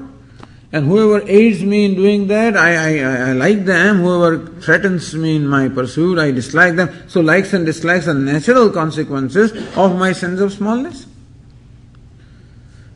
and 0.75 0.87
whoever 0.87 1.25
aids 1.29 1.63
me 1.63 1.85
in 1.85 1.95
doing 1.95 2.27
that, 2.27 2.57
I, 2.57 2.99
I, 2.99 3.29
I 3.29 3.33
like 3.33 3.65
them. 3.65 3.99
Whoever 3.99 4.45
threatens 4.61 5.15
me 5.15 5.37
in 5.37 5.47
my 5.47 5.69
pursuit, 5.69 6.19
I 6.19 6.33
dislike 6.33 6.75
them. 6.75 6.91
So 7.07 7.21
likes 7.21 7.53
and 7.53 7.65
dislikes 7.65 8.09
are 8.09 8.15
natural 8.15 8.71
consequences 8.71 9.53
of 9.77 9.97
my 9.97 10.11
sense 10.13 10.41
of 10.41 10.53
smallness. 10.53 11.07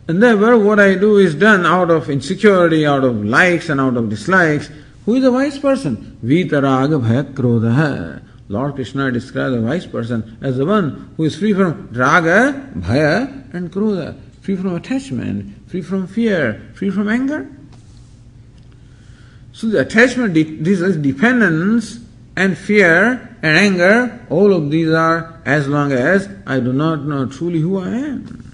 And 0.09 0.23
therefore, 0.23 0.59
what 0.59 0.81
I 0.81 0.95
do 0.95 1.19
is 1.19 1.35
done 1.35 1.67
out 1.67 1.91
of 1.91 2.09
insecurity, 2.09 2.87
out 2.87 3.05
of 3.05 3.23
likes 3.27 3.69
and 3.69 3.79
out 3.79 3.99
of 3.99 4.09
dislikes. 4.09 4.71
Who 5.05 5.17
is 5.17 5.25
a 5.25 5.31
wise 5.31 5.59
person? 5.59 6.19
Vitaraga 6.25 6.99
bhaya 6.99 7.35
krodha. 7.35 8.23
Lord 8.49 8.77
Krishna 8.77 9.13
describes 9.13 9.55
a 9.55 9.61
wise 9.61 9.85
person 9.85 10.39
as 10.41 10.57
the 10.57 10.65
one 10.65 11.13
who 11.19 11.25
is 11.25 11.39
free 11.39 11.53
from 11.53 11.91
raga, 11.93 12.71
bhaya, 12.75 13.53
and 13.53 13.71
krodha, 13.71 14.19
free 14.41 14.57
from 14.57 14.75
attachment, 14.75 15.69
free 15.69 15.83
from 15.83 16.07
fear, 16.07 16.73
free 16.75 16.89
from 16.89 17.11
anger. 17.11 17.47
So 19.53 19.67
the 19.67 19.81
attachment, 19.81 20.33
this 20.33 20.81
is 20.81 20.97
dependence 20.97 21.99
and 22.35 22.57
fear 22.57 23.37
and 23.43 23.59
anger, 23.59 24.27
all 24.31 24.55
of 24.55 24.71
these 24.71 24.89
are 24.89 25.39
as 25.45 25.69
long 25.69 25.93
as 25.93 26.31
I 26.47 26.61
do 26.61 26.73
not 26.73 27.05
know 27.05 27.27
truly 27.27 27.61
who 27.61 27.79
I 27.79 27.89
am. 27.89 28.48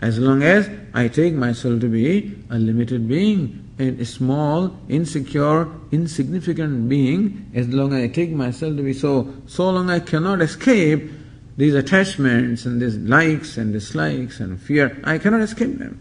As 0.00 0.18
long 0.18 0.42
as 0.42 0.70
I 0.94 1.08
take 1.08 1.34
myself 1.34 1.80
to 1.80 1.88
be 1.88 2.36
a 2.50 2.58
limited 2.58 3.08
being, 3.08 3.64
a 3.80 4.04
small, 4.04 4.76
insecure, 4.88 5.68
insignificant 5.90 6.88
being, 6.88 7.50
as 7.54 7.68
long 7.68 7.92
as 7.92 8.04
I 8.04 8.08
take 8.08 8.30
myself 8.30 8.76
to 8.76 8.82
be 8.82 8.92
so, 8.92 9.32
so 9.46 9.70
long 9.70 9.90
I 9.90 10.00
cannot 10.00 10.40
escape 10.40 11.10
these 11.56 11.74
attachments 11.74 12.64
and 12.64 12.80
these 12.80 12.96
likes 12.96 13.56
and 13.56 13.72
dislikes 13.72 14.38
and 14.38 14.60
fear, 14.60 15.00
I 15.02 15.18
cannot 15.18 15.40
escape 15.40 15.78
them. 15.78 16.00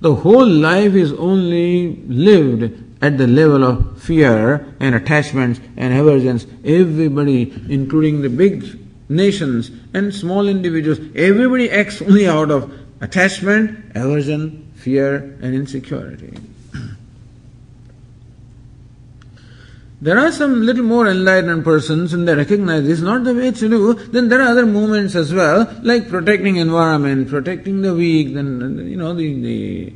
The 0.00 0.14
whole 0.14 0.46
life 0.46 0.94
is 0.94 1.12
only 1.12 1.96
lived 2.08 2.82
at 3.00 3.16
the 3.16 3.26
level 3.26 3.62
of 3.62 4.02
fear 4.02 4.74
and 4.80 4.94
attachments 4.94 5.60
and 5.76 5.96
aversions, 5.96 6.46
everybody, 6.64 7.52
including 7.68 8.22
the 8.22 8.28
big 8.28 8.64
nations 9.08 9.70
and 9.92 10.12
small 10.12 10.48
individuals, 10.48 10.98
everybody 11.14 11.70
acts 11.70 12.02
only 12.02 12.26
out 12.26 12.50
of 12.50 12.72
attachment, 13.00 13.92
aversion, 13.94 14.72
fear, 14.74 15.36
and 15.42 15.54
insecurity. 15.54 16.36
There 20.04 20.18
are 20.18 20.30
some 20.32 20.66
little 20.66 20.84
more 20.84 21.08
enlightened 21.08 21.64
persons 21.64 22.12
and 22.12 22.28
they 22.28 22.34
recognize 22.34 22.82
this 22.82 22.98
is 22.98 23.02
not 23.02 23.24
the 23.24 23.32
way 23.32 23.52
to 23.52 23.68
do. 23.68 23.94
Then 23.94 24.28
there 24.28 24.42
are 24.42 24.48
other 24.48 24.66
movements 24.66 25.14
as 25.14 25.32
well, 25.32 25.72
like 25.82 26.10
protecting 26.10 26.56
environment, 26.56 27.28
protecting 27.28 27.80
the 27.80 27.94
weak, 27.94 28.34
then 28.34 28.86
you 28.86 28.96
know 28.96 29.14
the, 29.14 29.40
the 29.40 29.94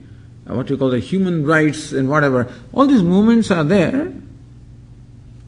uh, 0.49 0.55
what 0.55 0.71
you 0.71 0.79
call 0.79 0.89
the 0.89 0.99
human 0.99 1.45
rights 1.45 1.93
and 1.93 2.09
whatever. 2.09 2.51
All 2.73 2.87
these 2.87 3.03
movements 3.03 3.51
are 3.51 3.65
there, 3.65 4.11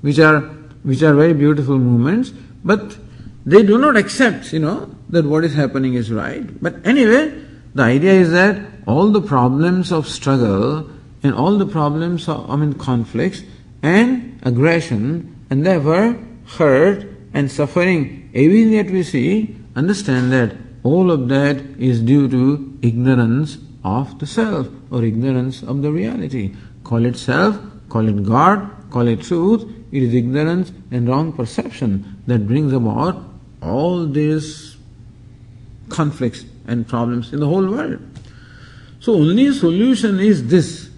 which 0.03 0.19
are 0.19 0.41
which 0.83 1.03
are 1.03 1.15
very 1.15 1.33
beautiful 1.33 1.79
movements, 1.79 2.31
but 2.63 2.99
they 3.47 3.63
do 3.63 3.79
not 3.79 3.97
accept, 3.97 4.53
you 4.53 4.59
know, 4.59 4.95
that 5.11 5.25
what 5.25 5.45
is 5.45 5.55
happening 5.55 5.95
is 5.95 6.11
right. 6.11 6.45
But 6.63 6.87
anyway, 6.87 7.35
the 7.75 7.83
idea 7.83 8.13
is 8.13 8.31
that 8.33 8.61
all 8.87 9.11
the 9.11 9.23
problems 9.23 9.93
of 9.93 10.09
struggle 10.09 10.89
and 11.23 11.35
all 11.35 11.59
the 11.59 11.67
problems 11.67 12.29
of 12.29 12.49
I 12.51 12.57
mean 12.57 12.75
conflicts 12.75 13.43
and 13.83 14.41
aggression 14.43 15.47
and 15.51 15.67
therefore 15.67 16.19
hurt 16.59 17.07
and 17.33 17.51
suffering, 17.51 18.31
everything 18.35 18.73
that 18.73 18.91
we 18.91 19.03
see, 19.03 19.57
understand 19.77 20.33
that 20.33 20.57
all 20.83 21.11
of 21.11 21.29
that 21.29 21.57
is 21.79 22.01
due 22.01 22.29
to 22.29 22.79
ignorance 22.83 23.59
of 23.85 24.19
the 24.19 24.27
self 24.27 24.69
or 24.91 25.05
ignorance 25.05 25.63
of 25.63 25.83
the 25.83 25.93
reality. 25.93 26.55
Call 26.85 27.05
it 27.05 27.17
self, 27.17 27.59
call 27.89 28.09
it 28.09 28.25
God, 28.25 28.71
call 28.91 29.07
it 29.07 29.23
truth. 29.23 29.65
It 29.93 30.03
is 30.03 30.15
ignorance 30.15 30.73
and 30.91 31.09
wrong 31.09 31.33
perception 31.33 32.23
that 32.27 32.47
brings 32.47 32.73
about 32.73 33.23
all 33.63 34.07
these 34.07 34.77
conflicts 35.91 36.45
and 36.67 36.87
problems 36.87 37.33
in 37.33 37.41
the 37.41 37.47
whole 37.47 37.67
world. 37.69 37.99
So 39.01 39.15
only 39.15 39.53
solution 39.53 40.21
is 40.21 40.47
this. 40.47 40.89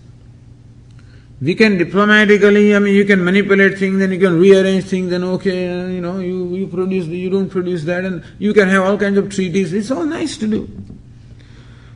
We 1.41 1.57
can 1.57 1.77
diplomatically, 1.77 2.75
I 2.75 2.79
mean, 2.79 2.95
you 2.95 3.05
can 3.05 3.25
manipulate 3.25 3.79
things, 3.79 3.99
then 3.99 4.13
you 4.13 4.21
can 4.21 4.39
rearrange 4.39 4.85
things, 4.85 5.11
then 5.11 5.25
okay, 5.25 5.69
uh, 5.69 5.87
you 5.87 6.01
know, 6.01 6.21
you, 6.21 6.55
you 6.55 6.67
produce, 6.69 7.07
you 7.07 7.31
don't 7.31 7.49
produce 7.49 7.83
that, 7.85 8.05
and 8.05 8.23
you 8.39 8.53
can 8.53 8.69
have 8.69 8.85
all 8.85 8.97
kinds 8.97 9.19
of 9.19 9.29
treaties. 9.29 9.73
It's 9.73 9.91
all 9.91 10.05
nice 10.05 10.37
to 10.39 10.47
do. 10.47 10.69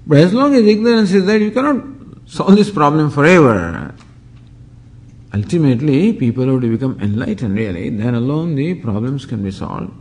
But 0.05 0.19
as 0.19 0.35
long 0.35 0.55
as 0.55 0.65
ignorance 0.67 1.13
is 1.13 1.27
there, 1.27 1.39
you 1.39 1.53
cannot 1.53 1.85
solve 2.27 2.57
this 2.57 2.71
problem 2.71 3.11
forever. 3.11 3.95
Ultimately, 5.33 6.13
people 6.13 6.47
have 6.47 6.61
to 6.63 6.71
become 6.71 6.99
enlightened 7.01 7.57
really, 7.57 7.91
then 7.91 8.15
alone 8.15 8.55
the 8.57 8.75
problems 8.75 9.27
can 9.27 9.45
be 9.45 9.51
solved. 9.51 9.93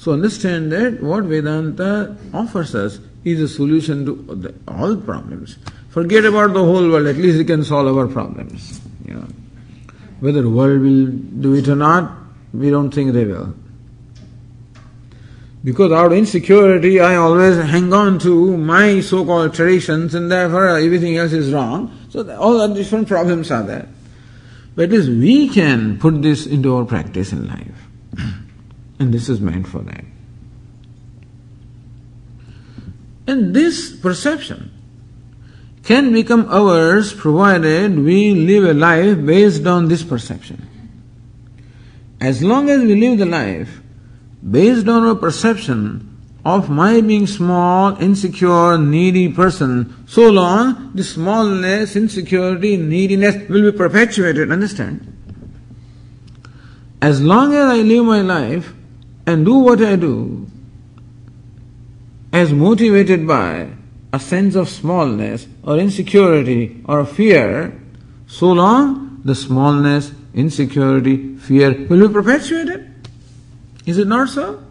So 0.00 0.12
understand 0.12 0.72
that 0.72 1.02
what 1.02 1.24
Vedanta 1.24 2.16
offers 2.32 2.74
us 2.74 3.00
is 3.22 3.38
a 3.38 3.46
solution 3.46 4.06
to 4.06 4.54
all 4.66 4.96
problems. 4.96 5.58
Forget 5.90 6.24
about 6.24 6.54
the 6.54 6.64
whole 6.64 6.88
world, 6.88 7.06
at 7.06 7.16
least 7.16 7.36
we 7.36 7.44
can 7.44 7.62
solve 7.62 7.94
our 7.94 8.06
problems. 8.06 8.80
You 9.04 9.12
know. 9.12 9.28
Whether 10.20 10.40
the 10.40 10.48
world 10.48 10.80
will 10.80 11.06
do 11.08 11.52
it 11.52 11.68
or 11.68 11.76
not, 11.76 12.16
we 12.54 12.70
don't 12.70 12.90
think 12.90 13.12
they 13.12 13.26
will. 13.26 13.54
Because 15.62 15.92
out 15.92 16.06
of 16.06 16.12
insecurity, 16.12 16.98
I 16.98 17.16
always 17.16 17.58
hang 17.58 17.92
on 17.92 18.18
to 18.20 18.56
my 18.56 19.00
so 19.00 19.22
called 19.26 19.52
traditions 19.52 20.14
and 20.14 20.32
therefore 20.32 20.78
everything 20.78 21.18
else 21.18 21.32
is 21.32 21.52
wrong. 21.52 21.94
So 22.08 22.26
all 22.38 22.56
the 22.66 22.74
different 22.74 23.06
problems 23.06 23.50
are 23.50 23.64
there. 23.64 23.86
But 24.74 24.84
at 24.84 24.92
least 24.92 25.10
we 25.10 25.50
can 25.50 25.98
put 25.98 26.22
this 26.22 26.46
into 26.46 26.74
our 26.74 26.86
practice 26.86 27.32
in 27.32 27.46
life. 27.46 28.39
And 29.00 29.14
this 29.14 29.30
is 29.30 29.40
meant 29.40 29.66
for 29.66 29.80
that. 29.80 30.04
And 33.26 33.54
this 33.54 33.96
perception 33.96 34.70
can 35.82 36.12
become 36.12 36.46
ours 36.50 37.14
provided 37.14 37.98
we 37.98 38.34
live 38.34 38.64
a 38.64 38.74
life 38.74 39.24
based 39.24 39.66
on 39.66 39.88
this 39.88 40.04
perception. 40.04 40.68
As 42.20 42.42
long 42.42 42.68
as 42.68 42.82
we 42.82 42.94
live 42.94 43.18
the 43.18 43.24
life 43.24 43.80
based 44.48 44.86
on 44.86 45.04
our 45.04 45.14
perception 45.14 46.06
of 46.44 46.68
my 46.68 47.00
being 47.00 47.26
small, 47.26 47.96
insecure, 48.02 48.76
needy 48.76 49.32
person, 49.32 50.06
so 50.06 50.28
long 50.28 50.92
the 50.94 51.04
smallness, 51.04 51.96
insecurity, 51.96 52.76
neediness 52.76 53.48
will 53.48 53.70
be 53.70 53.76
perpetuated. 53.76 54.52
Understand? 54.52 55.06
As 57.00 57.22
long 57.22 57.54
as 57.54 57.64
I 57.64 57.76
live 57.76 58.04
my 58.04 58.20
life 58.20 58.74
and 59.30 59.44
do 59.46 59.58
what 59.58 59.80
I 59.80 59.96
do, 59.96 60.46
as 62.32 62.52
motivated 62.52 63.26
by 63.26 63.68
a 64.12 64.18
sense 64.18 64.56
of 64.56 64.68
smallness 64.68 65.46
or 65.62 65.78
insecurity 65.78 66.82
or 66.84 67.04
fear, 67.04 67.80
so 68.26 68.52
long 68.52 69.20
the 69.24 69.34
smallness, 69.34 70.12
insecurity, 70.34 71.36
fear 71.36 71.86
will 71.88 72.08
be 72.08 72.12
perpetuated. 72.12 72.92
Is 73.86 73.98
it 73.98 74.08
not 74.08 74.28
so? 74.30 74.62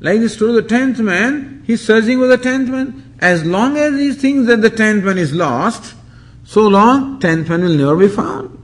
Like 0.00 0.20
the 0.20 0.28
story 0.28 0.50
of 0.50 0.56
the 0.56 0.68
tenth 0.68 1.00
man, 1.00 1.62
he's 1.66 1.84
searching 1.84 2.18
for 2.18 2.28
the 2.28 2.38
tenth 2.38 2.68
man. 2.68 3.16
As 3.20 3.44
long 3.44 3.76
as 3.76 3.94
he 3.94 4.12
thinks 4.12 4.46
that 4.48 4.60
the 4.60 4.70
tenth 4.70 5.04
man 5.04 5.18
is 5.18 5.32
lost, 5.32 5.94
so 6.44 6.68
long 6.68 7.18
tenth 7.18 7.48
man 7.48 7.62
will 7.62 7.76
never 7.76 7.96
be 7.96 8.08
found. 8.08 8.58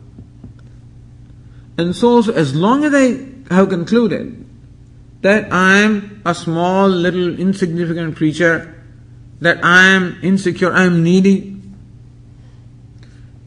And 1.78 1.96
so, 1.96 2.20
so 2.22 2.32
as 2.32 2.54
long 2.54 2.84
as 2.84 2.94
I 2.94 3.54
have 3.54 3.70
concluded 3.70 4.46
that 5.20 5.52
I 5.52 5.78
am 5.78 6.22
a 6.24 6.34
small, 6.34 6.88
little, 6.88 7.38
insignificant 7.38 8.16
creature, 8.16 8.82
that 9.40 9.64
I 9.64 9.88
am 9.88 10.18
insecure, 10.22 10.72
I 10.72 10.84
am 10.84 11.02
needy, 11.02 11.60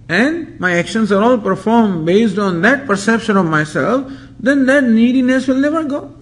and 0.09 0.59
my 0.59 0.77
actions 0.77 1.11
are 1.11 1.21
all 1.21 1.37
performed 1.37 2.05
based 2.05 2.37
on 2.37 2.61
that 2.61 2.85
perception 2.85 3.37
of 3.37 3.45
myself, 3.45 4.11
then 4.39 4.65
that 4.65 4.83
neediness 4.83 5.47
will 5.47 5.55
never 5.55 5.83
go. 5.83 6.13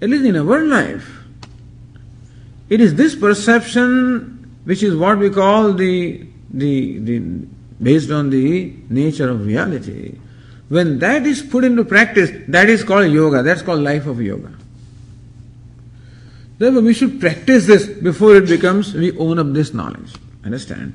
At 0.00 0.10
least 0.10 0.24
in 0.24 0.36
our 0.36 0.64
life. 0.64 1.22
It 2.68 2.80
is 2.80 2.94
this 2.94 3.14
perception 3.14 4.60
which 4.64 4.82
is 4.82 4.94
what 4.94 5.18
we 5.18 5.30
call 5.30 5.72
the, 5.72 6.26
the, 6.50 6.98
the 6.98 7.18
based 7.82 8.10
on 8.10 8.30
the 8.30 8.74
nature 8.88 9.28
of 9.28 9.44
reality. 9.44 10.18
When 10.72 11.00
that 11.00 11.26
is 11.26 11.42
put 11.42 11.64
into 11.64 11.84
practice, 11.84 12.30
that 12.48 12.70
is 12.70 12.82
called 12.82 13.12
yoga, 13.12 13.42
that's 13.42 13.60
called 13.60 13.80
life 13.80 14.06
of 14.06 14.22
yoga. 14.22 14.54
Therefore, 16.56 16.80
we 16.80 16.94
should 16.94 17.20
practice 17.20 17.66
this 17.66 17.86
before 17.86 18.36
it 18.36 18.48
becomes 18.48 18.94
we 18.94 19.14
own 19.18 19.38
up 19.38 19.52
this 19.52 19.74
knowledge. 19.74 20.14
Understand? 20.42 20.94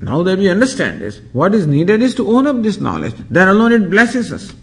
Now 0.00 0.22
that 0.22 0.38
we 0.38 0.48
understand 0.48 1.00
this, 1.00 1.20
what 1.32 1.56
is 1.56 1.66
needed 1.66 2.00
is 2.00 2.14
to 2.14 2.28
own 2.28 2.46
up 2.46 2.62
this 2.62 2.78
knowledge. 2.78 3.14
Then 3.30 3.48
alone 3.48 3.72
it 3.72 3.90
blesses 3.90 4.32
us. 4.32 4.54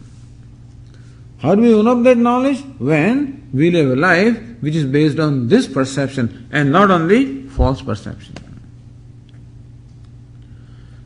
How 1.40 1.56
do 1.56 1.62
we 1.62 1.74
own 1.74 1.90
up 1.90 2.04
that 2.04 2.18
knowledge? 2.18 2.62
When 2.78 3.50
we 3.54 3.70
live 3.70 3.92
a 3.92 3.98
life 3.98 4.40
which 4.62 4.76
is 4.76 4.86
based 4.86 5.20
on 5.20 5.50
this 5.50 5.68
perception 5.68 6.48
and 6.54 6.72
not 6.72 6.90
on 6.90 7.10
the 7.10 7.50
false 7.50 7.82
perception. 7.82 8.36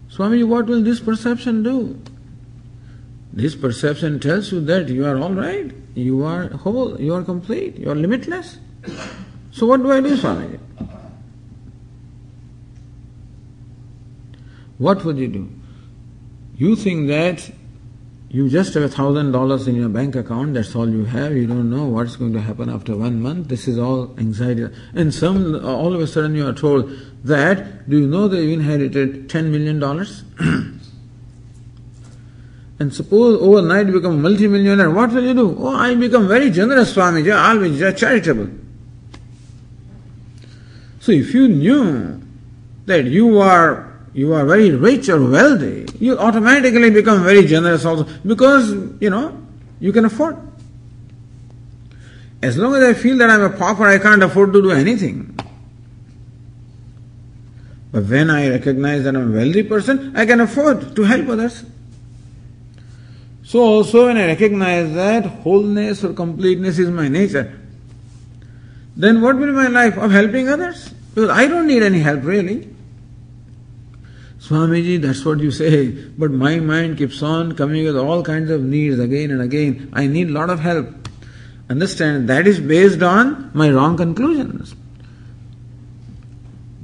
Swami, 0.09 0.43
what 0.43 0.67
will 0.67 0.83
this 0.83 0.99
perception 0.99 1.63
do? 1.63 1.99
This 3.31 3.55
perception 3.55 4.19
tells 4.19 4.51
you 4.51 4.59
that 4.61 4.89
you 4.89 5.05
are 5.05 5.17
all 5.17 5.33
right, 5.33 5.71
you 5.95 6.23
are 6.23 6.49
whole, 6.49 6.99
you 6.99 7.13
are 7.13 7.23
complete, 7.23 7.77
you 7.77 7.89
are 7.91 7.95
limitless. 7.95 8.57
So 9.51 9.65
what 9.67 9.83
do 9.83 9.91
I 9.91 10.01
do, 10.01 10.17
Swami? 10.17 10.59
What 14.77 15.03
would 15.05 15.17
you 15.17 15.27
do? 15.27 15.49
You 16.55 16.75
think 16.75 17.07
that 17.09 17.51
you 18.29 18.47
just 18.49 18.73
have 18.75 18.83
a 18.83 18.89
thousand 18.89 19.31
dollars 19.31 19.67
in 19.67 19.75
your 19.75 19.89
bank 19.89 20.15
account, 20.15 20.53
that's 20.53 20.75
all 20.75 20.89
you 20.89 21.05
have, 21.05 21.35
you 21.35 21.47
don't 21.47 21.69
know 21.69 21.85
what's 21.85 22.15
going 22.15 22.33
to 22.33 22.41
happen 22.41 22.69
after 22.69 22.95
one 22.95 23.21
month, 23.21 23.47
this 23.47 23.67
is 23.67 23.77
all 23.77 24.15
anxiety. 24.17 24.67
And 24.93 25.13
some, 25.13 25.65
all 25.65 25.93
of 25.93 26.01
a 26.01 26.07
sudden 26.07 26.35
you 26.35 26.47
are 26.47 26.53
told 26.53 26.91
that, 27.23 27.89
do 27.89 27.99
you 27.99 28.07
know 28.07 28.27
that 28.27 28.41
you 28.41 28.53
inherited 28.53 29.29
ten 29.29 29.51
million 29.51 29.79
dollars? 29.79 30.23
and 32.79 32.93
suppose 32.93 33.41
oh, 33.41 33.57
overnight 33.57 33.87
you 33.87 33.93
become 33.93 34.21
multi-millionaire, 34.21 34.89
what 34.89 35.11
will 35.11 35.23
you 35.23 35.33
do? 35.33 35.55
Oh, 35.59 35.75
I 35.75 35.95
become 35.95 36.27
very 36.27 36.49
generous, 36.49 36.93
Swamiji, 36.93 37.35
I'll 37.35 37.59
be 37.59 37.97
charitable. 37.97 38.49
So 41.01 41.11
if 41.11 41.33
you 41.33 41.47
knew 41.47 42.21
that 42.85 43.05
you 43.05 43.39
are 43.39 43.89
you 44.13 44.33
are 44.33 44.45
very 44.45 44.71
rich 44.71 45.07
or 45.09 45.29
wealthy, 45.29 45.85
you 45.99 46.17
automatically 46.17 46.89
become 46.89 47.23
very 47.23 47.45
generous 47.45 47.85
also 47.85 48.05
because, 48.25 48.71
you 48.99 49.09
know, 49.09 49.37
you 49.79 49.91
can 49.91 50.05
afford. 50.05 50.37
As 52.41 52.57
long 52.57 52.73
as 52.75 52.83
I 52.83 52.93
feel 52.93 53.17
that 53.17 53.29
I'm 53.29 53.41
a 53.41 53.49
pauper, 53.49 53.85
I 53.85 53.99
can't 53.99 54.23
afford 54.23 54.53
to 54.53 54.61
do 54.61 54.71
anything. 54.71 55.37
But 57.91 58.05
when 58.05 58.29
I 58.29 58.49
recognize 58.49 59.03
that 59.03 59.15
I'm 59.15 59.33
a 59.33 59.37
wealthy 59.37 59.63
person, 59.63 60.15
I 60.15 60.25
can 60.25 60.39
afford 60.39 60.95
to 60.95 61.03
help 61.03 61.27
others. 61.29 61.65
So 63.49 63.63
also 63.63 64.05
when 64.05 64.15
I 64.15 64.27
recognize 64.27 64.93
that 64.93 65.25
wholeness 65.25 66.03
or 66.03 66.13
completeness 66.13 66.77
is 66.77 66.91
my 66.91 67.07
nature, 67.07 67.59
then 68.95 69.21
what 69.21 69.37
will 69.37 69.47
be 69.47 69.53
my 69.53 69.69
life 69.69 69.97
of 69.97 70.11
helping 70.11 70.47
others? 70.47 70.93
Because 71.15 71.31
I 71.31 71.47
don't 71.47 71.65
need 71.65 71.81
any 71.81 71.97
help 71.97 72.23
really. 72.25 72.69
Swamiji, 74.39 75.01
that's 75.01 75.25
what 75.25 75.39
you 75.39 75.49
say, 75.49 75.89
but 75.89 76.29
my 76.29 76.59
mind 76.59 76.99
keeps 76.99 77.23
on 77.23 77.55
coming 77.55 77.85
with 77.85 77.97
all 77.97 78.21
kinds 78.21 78.51
of 78.51 78.61
needs 78.61 78.99
again 78.99 79.31
and 79.31 79.41
again. 79.41 79.89
I 79.93 80.05
need 80.05 80.29
a 80.29 80.31
lot 80.31 80.51
of 80.51 80.59
help. 80.59 81.09
Understand, 81.71 82.29
that 82.29 82.45
is 82.45 82.59
based 82.59 83.01
on 83.01 83.49
my 83.55 83.71
wrong 83.71 83.97
conclusions. 83.97 84.75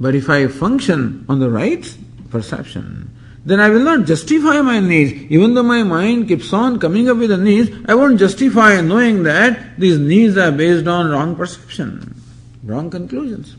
But 0.00 0.16
if 0.16 0.28
I 0.28 0.48
function 0.48 1.26
on 1.28 1.38
the 1.38 1.48
right 1.48 1.96
perception, 2.30 3.15
then 3.46 3.60
I 3.60 3.70
will 3.70 3.84
not 3.84 4.06
justify 4.06 4.60
my 4.60 4.80
needs. 4.80 5.12
Even 5.30 5.54
though 5.54 5.62
my 5.62 5.84
mind 5.84 6.26
keeps 6.26 6.52
on 6.52 6.80
coming 6.80 7.08
up 7.08 7.16
with 7.18 7.30
the 7.30 7.36
needs, 7.36 7.70
I 7.86 7.94
won't 7.94 8.18
justify 8.18 8.80
knowing 8.80 9.22
that 9.22 9.78
these 9.78 10.00
needs 10.00 10.36
are 10.36 10.50
based 10.50 10.88
on 10.88 11.10
wrong 11.10 11.36
perception, 11.36 12.20
wrong 12.64 12.90
conclusions. 12.90 13.54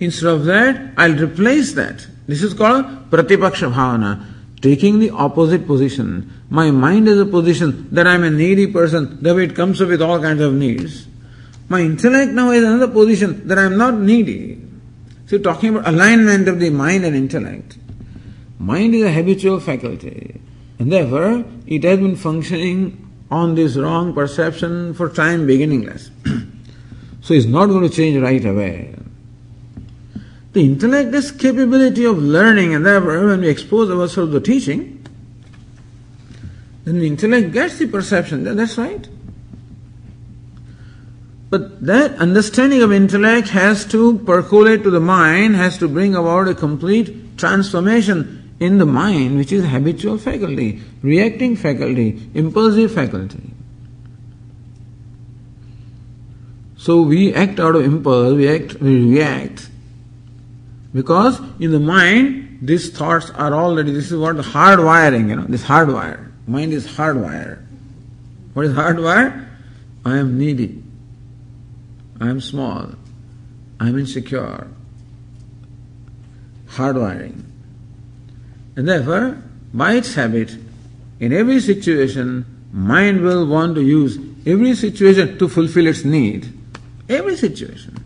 Instead 0.00 0.28
of 0.28 0.44
that, 0.44 0.92
I'll 0.98 1.16
replace 1.16 1.72
that 1.72 2.06
this 2.28 2.42
is 2.42 2.52
called 2.52 3.10
Pratipaksha 3.10 3.72
Bhavana, 3.72 4.26
taking 4.60 4.98
the 4.98 5.10
opposite 5.10 5.66
position. 5.66 6.44
My 6.50 6.70
mind 6.70 7.08
is 7.08 7.18
a 7.18 7.24
position 7.24 7.88
that 7.90 8.06
I'm 8.06 8.22
a 8.22 8.30
needy 8.30 8.66
person, 8.66 9.16
therefore 9.22 9.40
it 9.40 9.56
comes 9.56 9.80
up 9.80 9.88
with 9.88 10.02
all 10.02 10.20
kinds 10.20 10.42
of 10.42 10.52
needs. 10.52 11.06
My 11.70 11.80
intellect 11.80 12.32
now 12.32 12.50
is 12.50 12.64
another 12.64 12.88
position 12.88 13.48
that 13.48 13.58
I'm 13.58 13.78
not 13.78 13.94
needy. 13.94 14.60
So 15.26 15.38
talking 15.38 15.70
about 15.70 15.88
alignment 15.88 16.48
of 16.48 16.60
the 16.60 16.68
mind 16.68 17.06
and 17.06 17.16
intellect. 17.16 17.78
Mind 18.60 18.94
is 18.94 19.04
a 19.04 19.10
habitual 19.10 19.58
faculty, 19.58 20.38
and 20.78 20.92
therefore 20.92 21.46
it 21.66 21.82
has 21.82 21.98
been 21.98 22.14
functioning 22.14 23.10
on 23.30 23.54
this 23.54 23.74
wrong 23.74 24.12
perception 24.12 24.92
for 24.92 25.08
time 25.08 25.46
beginningless. 25.46 26.10
so 27.22 27.32
it's 27.32 27.46
not 27.46 27.66
going 27.66 27.88
to 27.88 27.94
change 27.94 28.22
right 28.22 28.44
away. 28.44 28.94
The 30.52 30.62
intellect 30.62 31.14
has 31.14 31.32
capability 31.32 32.04
of 32.04 32.18
learning, 32.18 32.74
and 32.74 32.84
therefore, 32.84 33.28
when 33.28 33.40
we 33.40 33.48
expose 33.48 33.90
ourselves 33.90 34.32
to 34.32 34.40
teaching, 34.40 35.06
then 36.84 36.98
the 36.98 37.06
intellect 37.06 37.52
gets 37.52 37.78
the 37.78 37.86
perception 37.86 38.44
that 38.44 38.58
that's 38.58 38.76
right. 38.76 39.08
But 41.48 41.86
that 41.86 42.14
understanding 42.16 42.82
of 42.82 42.92
intellect 42.92 43.48
has 43.48 43.86
to 43.86 44.18
percolate 44.18 44.82
to 44.82 44.90
the 44.90 45.00
mind, 45.00 45.56
has 45.56 45.78
to 45.78 45.88
bring 45.88 46.14
about 46.14 46.48
a 46.48 46.54
complete 46.54 47.38
transformation 47.38 48.39
in 48.60 48.78
the 48.78 48.86
mind, 48.86 49.36
which 49.36 49.50
is 49.52 49.64
habitual 49.64 50.18
faculty, 50.18 50.80
reacting 51.02 51.56
faculty, 51.56 52.30
impulsive 52.34 52.92
faculty. 52.92 53.52
So 56.76 57.02
we 57.02 57.34
act 57.34 57.58
out 57.58 57.74
of 57.74 57.84
impulse, 57.84 58.36
we 58.36 58.48
act, 58.48 58.80
we 58.80 59.16
react 59.16 59.70
because 60.92 61.40
in 61.60 61.70
the 61.70 61.80
mind, 61.80 62.58
these 62.62 62.90
thoughts 62.90 63.30
are 63.30 63.54
already, 63.54 63.92
this 63.92 64.10
is 64.10 64.18
what 64.18 64.36
the 64.36 64.42
hardwiring, 64.42 65.28
you 65.28 65.36
know, 65.36 65.44
this 65.44 65.64
hardwire. 65.64 66.32
Mind 66.46 66.72
is 66.72 66.86
hardwire. 66.86 67.64
What 68.54 68.66
is 68.66 68.72
hardwire? 68.72 69.48
I 70.04 70.16
am 70.18 70.38
needy. 70.38 70.82
I 72.20 72.28
am 72.28 72.40
small. 72.40 72.90
I 73.78 73.88
am 73.88 73.98
insecure. 73.98 74.68
Hardwiring. 76.70 77.49
And 78.76 78.88
therefore, 78.88 79.42
by 79.72 79.94
its 79.94 80.14
habit, 80.14 80.56
in 81.18 81.32
every 81.32 81.60
situation, 81.60 82.46
mind 82.72 83.20
will 83.20 83.46
want 83.46 83.74
to 83.74 83.82
use 83.82 84.18
every 84.46 84.74
situation 84.74 85.38
to 85.38 85.48
fulfill 85.48 85.86
its 85.86 86.04
need. 86.04 86.52
Every 87.08 87.36
situation. 87.36 88.04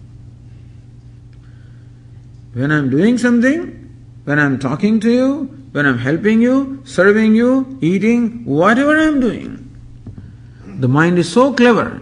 When 2.55 2.71
I'm 2.71 2.91
doing 2.91 3.19
something, 3.19 3.81
when 4.25 4.39
I'm 4.39 4.59
talking 4.59 5.01
to 5.01 5.11
you, 5.11 5.45
when 5.73 5.87
I'm 5.87 5.99
helping 5.99 6.41
you, 6.41 6.81
serving 6.85 7.35
you, 7.35 7.79
eating, 7.81 8.45
whatever 8.45 8.97
I'm 8.97 9.21
doing, 9.21 9.61
the 10.79 10.89
mind 10.89 11.19
is 11.19 11.31
so 11.31 11.53
clever 11.53 12.01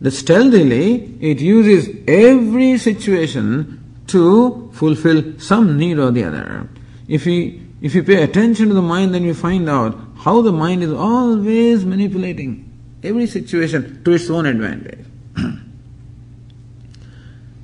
that 0.00 0.10
stealthily 0.10 1.16
it 1.20 1.40
uses 1.40 1.88
every 2.08 2.76
situation 2.78 3.78
to 4.08 4.70
fulfill 4.74 5.38
some 5.38 5.78
need 5.78 5.98
or 5.98 6.10
the 6.10 6.24
other. 6.24 6.68
If 7.06 7.24
we 7.24 7.61
if 7.82 7.94
you 7.94 8.02
pay 8.02 8.22
attention 8.22 8.68
to 8.68 8.74
the 8.74 8.80
mind, 8.82 9.12
then 9.12 9.24
you 9.24 9.34
find 9.34 9.68
out 9.68 9.98
how 10.18 10.40
the 10.40 10.52
mind 10.52 10.82
is 10.82 10.92
always 10.92 11.84
manipulating 11.84 12.70
every 13.02 13.26
situation 13.26 14.02
to 14.04 14.12
its 14.12 14.30
own 14.30 14.46
advantage. 14.46 15.04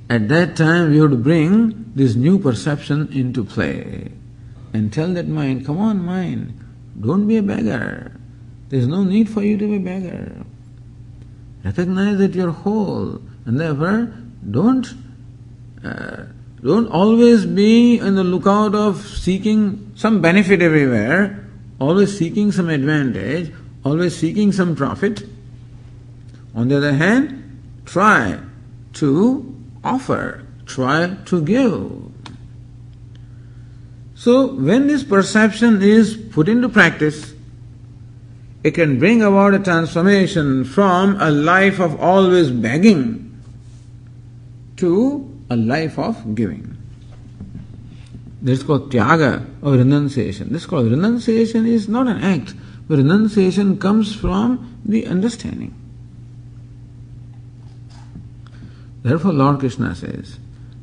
At 0.09 0.27
that 0.27 0.57
time, 0.57 0.91
we 0.91 0.99
would 0.99 1.23
bring 1.23 1.93
this 1.95 2.15
new 2.15 2.37
perception 2.37 3.07
into 3.13 3.45
play. 3.45 4.11
and 4.73 4.93
tell 4.93 5.13
that 5.13 5.27
mind, 5.27 5.65
come 5.65 5.77
on, 5.77 6.03
mind, 6.03 6.53
don't 6.99 7.27
be 7.27 7.37
a 7.37 7.43
beggar. 7.43 8.11
There's 8.69 8.87
no 8.87 9.03
need 9.03 9.29
for 9.29 9.41
you 9.41 9.57
to 9.57 9.67
be 9.67 9.77
a 9.77 9.79
beggar. 9.79 10.45
Recognize 11.63 12.17
that 12.19 12.35
you're 12.35 12.51
whole, 12.51 13.21
and 13.45 13.59
therefore 13.59 14.13
don't 14.49 14.87
uh, 15.83 16.25
don't 16.63 16.87
always 16.87 17.45
be 17.45 17.99
on 18.01 18.15
the 18.15 18.23
lookout 18.23 18.75
of 18.75 19.05
seeking 19.05 19.91
some 19.95 20.21
benefit 20.21 20.61
everywhere, 20.61 21.47
always 21.79 22.17
seeking 22.17 22.51
some 22.51 22.69
advantage, 22.69 23.53
always 23.85 24.15
seeking 24.15 24.51
some 24.51 24.75
profit. 24.75 25.23
On 26.53 26.67
the 26.67 26.77
other 26.77 26.93
hand, 26.93 27.61
try 27.85 28.39
to 28.93 29.55
offer, 29.83 30.45
try 30.65 31.15
to 31.25 31.41
give. 31.41 32.09
So, 34.15 34.53
when 34.53 34.87
this 34.87 35.03
perception 35.03 35.81
is 35.81 36.17
put 36.17 36.49
into 36.49 36.67
practice, 36.67 37.33
it 38.63 38.71
can 38.71 38.99
bring 38.99 39.21
about 39.21 39.53
a 39.53 39.59
transformation 39.59 40.65
from 40.65 41.15
a 41.21 41.31
life 41.31 41.79
of 41.79 41.97
always 42.01 42.51
begging 42.51 43.41
to 44.75 45.28
a 45.49 45.55
life 45.55 45.97
of 45.97 46.35
giving. 46.35 46.77
This 48.41 48.59
is 48.59 48.65
called 48.65 48.91
tyaga 48.91 49.45
or 49.61 49.73
renunciation. 49.73 50.53
This 50.53 50.61
is 50.63 50.67
called 50.67 50.89
renunciation 50.89 51.65
is 51.65 51.89
not 51.89 52.07
an 52.07 52.23
act, 52.23 52.53
but 52.87 52.97
renunciation 52.97 53.77
comes 53.77 54.15
from 54.15 54.79
the 54.85 55.07
understanding. 55.07 55.75
Therefore, 59.01 59.33
Lord 59.33 59.59
Krishna 59.59 59.95
says, 59.95 60.39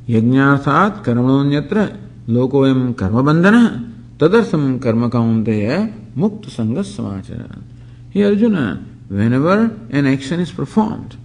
karmanonyatra 0.09 1.99
lokoyam 2.29 2.97
karma 2.97 3.23
bandhana 3.23 3.93
tadartham 4.19 4.81
karma 4.81 5.11
kaunteya 5.11 5.93
mukta 6.17 6.47
sangas 6.47 6.97
samachara. 6.97 7.63
Here 8.11 8.29
Arjuna, 8.29 8.85
whenever 9.09 9.71
an 9.91 10.07
action 10.07 10.41
is 10.41 10.51
performed 10.51 11.17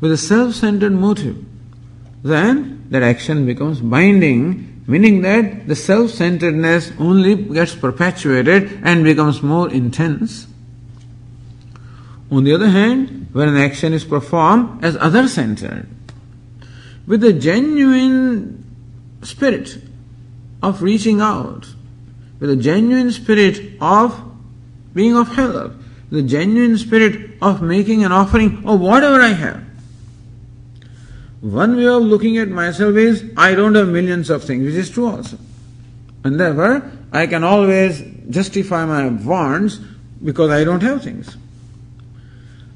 with 0.00 0.12
a 0.12 0.16
self-centered 0.16 0.92
motive, 0.92 1.44
then 2.26 2.86
that 2.90 3.02
action 3.02 3.46
becomes 3.46 3.80
binding, 3.80 4.82
meaning 4.86 5.22
that 5.22 5.66
the 5.66 5.74
self-centeredness 5.74 6.92
only 6.98 7.34
gets 7.34 7.74
perpetuated 7.74 8.80
and 8.84 9.04
becomes 9.04 9.42
more 9.42 9.70
intense. 9.70 10.46
On 12.30 12.44
the 12.44 12.52
other 12.52 12.70
hand, 12.70 13.28
when 13.32 13.48
an 13.48 13.56
action 13.56 13.92
is 13.92 14.04
performed 14.04 14.84
as 14.84 14.96
other 14.96 15.28
centered, 15.28 15.88
with 17.06 17.22
a 17.22 17.32
genuine 17.32 18.64
spirit 19.22 19.78
of 20.62 20.82
reaching 20.82 21.20
out, 21.20 21.66
with 22.40 22.50
a 22.50 22.56
genuine 22.56 23.12
spirit 23.12 23.78
of 23.80 24.22
being 24.94 25.16
of 25.16 25.28
help, 25.34 25.72
with 26.10 26.22
the 26.22 26.22
genuine 26.22 26.78
spirit 26.78 27.36
of 27.42 27.62
making 27.62 28.04
an 28.04 28.12
offering 28.12 28.64
of 28.66 28.80
whatever 28.80 29.20
I 29.20 29.28
have. 29.28 29.65
One 31.40 31.76
way 31.76 31.86
of 31.86 32.02
looking 32.02 32.38
at 32.38 32.48
myself 32.48 32.96
is 32.96 33.24
I 33.36 33.54
don't 33.54 33.74
have 33.74 33.88
millions 33.88 34.30
of 34.30 34.44
things, 34.44 34.64
which 34.64 34.74
is 34.74 34.90
true 34.90 35.06
also. 35.06 35.38
And 36.24 36.40
therefore, 36.40 36.90
I 37.12 37.26
can 37.26 37.44
always 37.44 38.02
justify 38.30 38.84
my 38.84 39.08
wants 39.08 39.78
because 40.24 40.50
I 40.50 40.64
don't 40.64 40.82
have 40.82 41.02
things. 41.02 41.36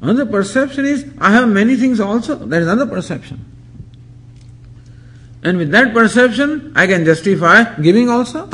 Another 0.01 0.25
perception 0.25 0.85
is 0.85 1.05
I 1.19 1.33
have 1.33 1.49
many 1.49 1.77
things 1.77 2.01
also. 2.01 2.37
That 2.37 2.63
is 2.63 2.69
another 2.69 2.91
perception. 2.91 3.45
And 5.43 5.59
with 5.59 5.71
that 5.71 5.93
perception, 5.93 6.73
I 6.77 6.87
can 6.87 7.05
justify 7.05 7.75
giving 7.81 8.09
also. 8.09 8.49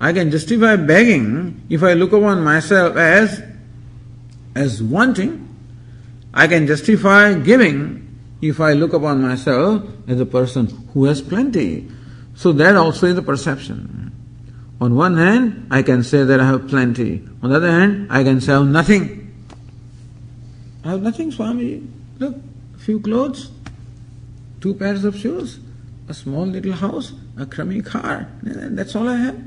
I 0.00 0.12
can 0.12 0.30
justify 0.30 0.76
begging 0.76 1.66
if 1.68 1.82
I 1.82 1.94
look 1.94 2.12
upon 2.12 2.42
myself 2.42 2.96
as 2.96 3.42
as 4.54 4.82
wanting. 4.82 5.47
I 6.34 6.46
can 6.46 6.66
justify 6.66 7.34
giving 7.34 8.04
if 8.40 8.60
I 8.60 8.72
look 8.74 8.92
upon 8.92 9.22
myself 9.22 9.82
as 10.06 10.20
a 10.20 10.26
person 10.26 10.66
who 10.92 11.04
has 11.04 11.20
plenty. 11.20 11.88
So 12.34 12.52
that 12.52 12.76
also 12.76 13.06
is 13.06 13.18
a 13.18 13.22
perception. 13.22 14.12
On 14.80 14.94
one 14.94 15.16
hand, 15.16 15.66
I 15.70 15.82
can 15.82 16.04
say 16.04 16.22
that 16.22 16.38
I 16.38 16.46
have 16.46 16.68
plenty. 16.68 17.26
On 17.42 17.50
the 17.50 17.56
other 17.56 17.70
hand, 17.70 18.06
I 18.10 18.22
can 18.22 18.40
say 18.40 18.52
I 18.52 18.58
have 18.58 18.68
nothing. 18.68 19.34
I 20.84 20.90
have 20.90 21.02
nothing, 21.02 21.32
Swami. 21.32 21.82
Look, 22.20 22.36
a 22.76 22.78
few 22.78 23.00
clothes, 23.00 23.50
two 24.60 24.74
pairs 24.74 25.04
of 25.04 25.16
shoes, 25.16 25.58
a 26.08 26.14
small 26.14 26.46
little 26.46 26.72
house, 26.72 27.12
a 27.36 27.44
crummy 27.44 27.82
car. 27.82 28.28
That's 28.42 28.94
all 28.94 29.08
I 29.08 29.16
have. 29.16 29.42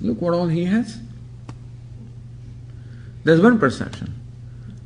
Look 0.00 0.20
what 0.20 0.34
all 0.34 0.46
he 0.46 0.66
has. 0.66 0.98
There's 3.26 3.40
one 3.40 3.58
perception. 3.58 4.14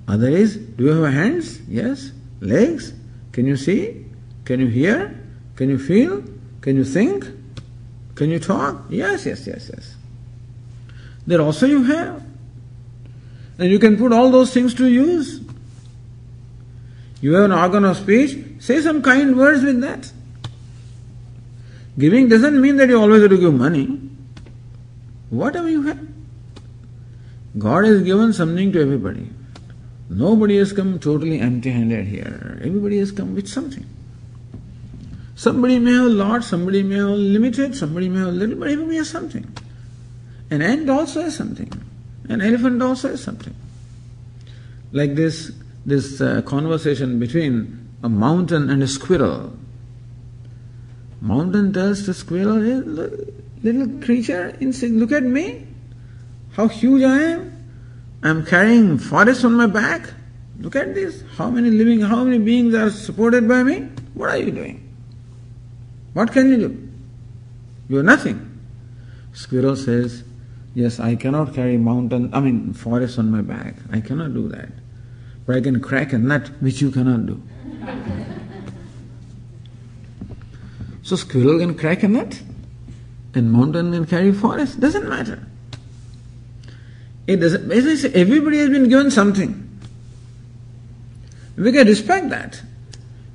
Other 0.09 0.29
is, 0.29 0.57
do 0.57 0.85
you 0.85 1.03
have 1.03 1.13
hands? 1.13 1.61
Yes. 1.69 2.11
Legs? 2.41 2.95
Can 3.33 3.47
you 3.47 3.55
see? 3.55 4.07
Can 4.47 4.61
you 4.61 4.67
hear? 4.67 5.15
Can 5.57 5.69
you 5.69 5.79
feel? 5.79 6.25
Can 6.63 6.77
you 6.77 6.85
think? 6.85 7.27
Can 8.15 8.31
you 8.31 8.39
talk? 8.39 8.87
Yes, 8.89 9.27
yes, 9.27 9.47
yes, 9.47 9.71
yes. 9.71 9.95
There 11.27 11.43
also 11.43 11.67
you 11.67 11.83
have. 11.83 12.25
And 13.59 13.71
you 13.71 13.79
can 13.79 13.99
put 13.99 14.11
all 14.11 14.31
those 14.31 14.55
things 14.55 14.73
to 14.77 14.87
use. 14.87 15.43
You 17.21 17.35
have 17.35 17.45
an 17.45 17.53
organ 17.53 17.85
of 17.85 17.99
speech, 17.99 18.39
say 18.59 18.81
some 18.81 19.03
kind 19.03 19.37
words 19.37 19.63
with 19.63 19.83
that. 19.83 20.11
Giving 21.99 22.31
doesn't 22.31 22.59
mean 22.59 22.79
that 22.79 22.89
you 22.89 22.99
always 22.99 23.21
have 23.21 23.33
to 23.33 23.39
give 23.39 23.53
money. 23.53 24.01
Whatever 25.29 25.69
you 25.69 25.83
have. 25.83 26.01
God 27.59 27.85
has 27.85 28.03
given 28.03 28.33
something 28.33 28.73
to 28.73 28.81
everybody. 28.81 29.31
Nobody 30.09 30.57
has 30.59 30.73
come 30.73 30.99
totally 30.99 31.41
empty 31.41 31.71
handed 31.71 32.07
here. 32.07 32.59
Everybody 32.63 32.99
has 32.99 33.13
come 33.13 33.35
with 33.35 33.49
something. 33.49 33.87
Somebody 35.35 35.79
may 35.79 35.93
have 35.93 36.07
a 36.07 36.11
lot, 36.11 36.45
somebody 36.45 36.83
may 36.83 36.97
have 36.97 37.09
limited, 37.09 37.75
somebody 37.75 38.09
may 38.09 38.19
have 38.19 38.35
little, 38.35 38.57
but 38.57 38.69
everybody 38.69 38.97
has 38.97 39.09
something. 39.09 39.51
An 40.51 40.63
ant 40.63 40.91
also 40.91 41.23
has 41.23 41.37
something. 41.37 41.73
An 42.29 42.41
elephant 42.41 42.83
also 42.83 43.09
has 43.09 43.23
something. 43.23 43.55
Like 44.93 45.15
this, 45.15 45.53
this 45.87 46.21
uh, 46.21 46.43
conversation 46.43 47.19
between 47.19 47.89
a 48.03 48.09
mountain 48.09 48.69
and 48.69 48.83
a 48.83 48.89
squirrel. 48.89 49.57
Mountain 51.21 51.73
tells 51.73 52.07
the 52.07 52.15
squirrel, 52.15 52.61
hey, 52.61 52.81
little 53.63 53.89
creature, 54.05 54.57
look 54.61 55.13
at 55.13 55.23
me. 55.23 55.67
How 56.53 56.69
huge 56.69 57.03
I 57.03 57.19
am. 57.19 57.57
I'm 58.23 58.45
carrying 58.45 58.99
forest 58.99 59.45
on 59.45 59.55
my 59.55 59.67
back. 59.67 60.13
Look 60.59 60.77
at 60.77 60.95
this. 60.95 61.23
How 61.37 61.51
many 61.51 61.71
living, 61.71 62.01
how 62.01 62.23
many 62.25 62.39
beings 62.39 62.75
are 62.75 62.91
supported 62.91 63.49
by 63.49 63.63
me? 63.63 63.89
What 64.15 64.31
are 64.31 64.37
you 64.37 64.51
doing? 64.51 64.87
What 66.13 66.33
can 66.33 66.51
you 66.51 66.69
do? 66.69 66.89
You 67.89 67.99
are 67.99 68.03
nothing. 68.03 68.59
Squirrel 69.33 69.77
says, 69.77 70.25
Yes, 70.75 71.01
I 71.01 71.17
cannot 71.17 71.55
carry 71.55 71.77
mountain, 71.77 72.31
I 72.33 72.41
mean, 72.41 72.73
forest 72.73 73.19
on 73.19 73.31
my 73.31 73.43
back. 73.43 73.75
I 73.91 74.01
cannot 74.01 74.35
do 74.35 74.49
that. 74.49 74.69
But 75.47 75.57
I 75.57 75.61
can 75.61 75.81
crack 75.81 76.13
a 76.13 76.19
nut, 76.19 76.49
which 76.61 76.81
you 76.81 76.91
cannot 76.93 77.27
do. 77.27 77.43
so, 81.03 81.17
squirrel 81.17 81.59
can 81.59 81.75
crack 81.75 82.05
a 82.05 82.09
nut, 82.09 82.41
and 83.35 83.51
mountain 83.51 83.93
can 83.93 84.07
carry 84.07 84.33
forest. 84.33 84.79
Doesn't 84.79 85.09
matter. 85.09 85.45
It 87.31 87.39
doesn't, 87.39 87.71
everybody 88.17 88.59
has 88.59 88.71
been 88.71 88.89
given 88.89 89.09
something. 89.09 89.53
We 91.57 91.71
can 91.71 91.87
respect 91.87 92.29
that. 92.31 92.61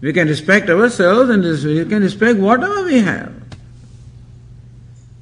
We 0.02 0.12
can 0.12 0.28
respect 0.28 0.70
ourselves 0.70 1.30
and 1.30 1.44
we 1.44 1.86
can 1.86 2.02
respect 2.02 2.38
whatever 2.38 2.84
we 2.84 3.00
have. 3.00 3.34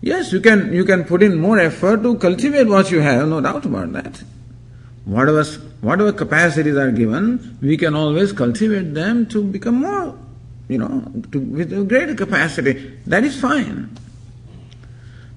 Yes, 0.01 0.33
you 0.33 0.41
can, 0.41 0.73
you 0.73 0.85
can 0.85 1.03
put 1.03 1.21
in 1.21 1.37
more 1.37 1.59
effort 1.59 2.01
to 2.01 2.17
cultivate 2.17 2.63
what 2.63 2.89
you 2.89 2.99
have, 2.99 3.27
no 3.27 3.41
doubt 3.41 3.63
about 3.65 3.93
that. 3.93 4.23
Whatever, 5.05 5.43
whatever 5.81 6.11
capacities 6.11 6.75
are 6.75 6.89
given, 6.89 7.59
we 7.61 7.77
can 7.77 7.93
always 7.93 8.31
cultivate 8.31 8.95
them 8.95 9.27
to 9.27 9.43
become 9.43 9.81
more, 9.81 10.17
you 10.67 10.79
know, 10.79 11.11
to, 11.31 11.39
with 11.39 11.71
a 11.73 11.83
greater 11.83 12.15
capacity. 12.15 12.97
That 13.05 13.23
is 13.23 13.39
fine. 13.39 13.95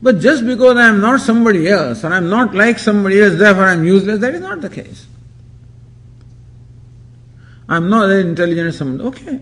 But 0.06 0.20
just 0.20 0.46
because 0.46 0.76
I 0.76 0.86
am 0.86 1.00
not 1.00 1.20
somebody 1.20 1.68
else 1.68 2.04
or 2.04 2.12
I 2.12 2.18
am 2.18 2.30
not 2.30 2.54
like 2.54 2.78
somebody 2.78 3.20
else, 3.20 3.34
therefore 3.34 3.64
I 3.64 3.72
am 3.72 3.84
useless, 3.84 4.20
that 4.20 4.36
is 4.36 4.40
not 4.40 4.60
the 4.60 4.70
case. 4.70 5.04
I 7.68 7.78
am 7.78 7.90
not 7.90 8.08
as 8.10 8.24
intelligent 8.24 8.68
as 8.68 8.76
somebody. 8.76 9.08
Okay. 9.08 9.40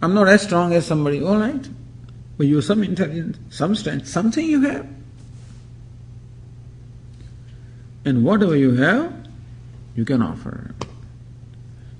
I 0.00 0.04
am 0.04 0.14
not 0.14 0.28
as 0.28 0.42
strong 0.42 0.72
as 0.72 0.86
somebody. 0.86 1.20
All 1.20 1.38
right. 1.38 1.68
But 2.38 2.46
you 2.46 2.54
have 2.54 2.64
some 2.64 2.84
intelligence, 2.84 3.38
some 3.50 3.74
strength, 3.74 4.06
something 4.06 4.46
you 4.46 4.60
have. 4.60 4.86
And 8.04 8.24
whatever 8.24 8.54
you 8.54 8.76
have, 8.76 9.12
you 9.96 10.04
can 10.04 10.22
offer. 10.22 10.76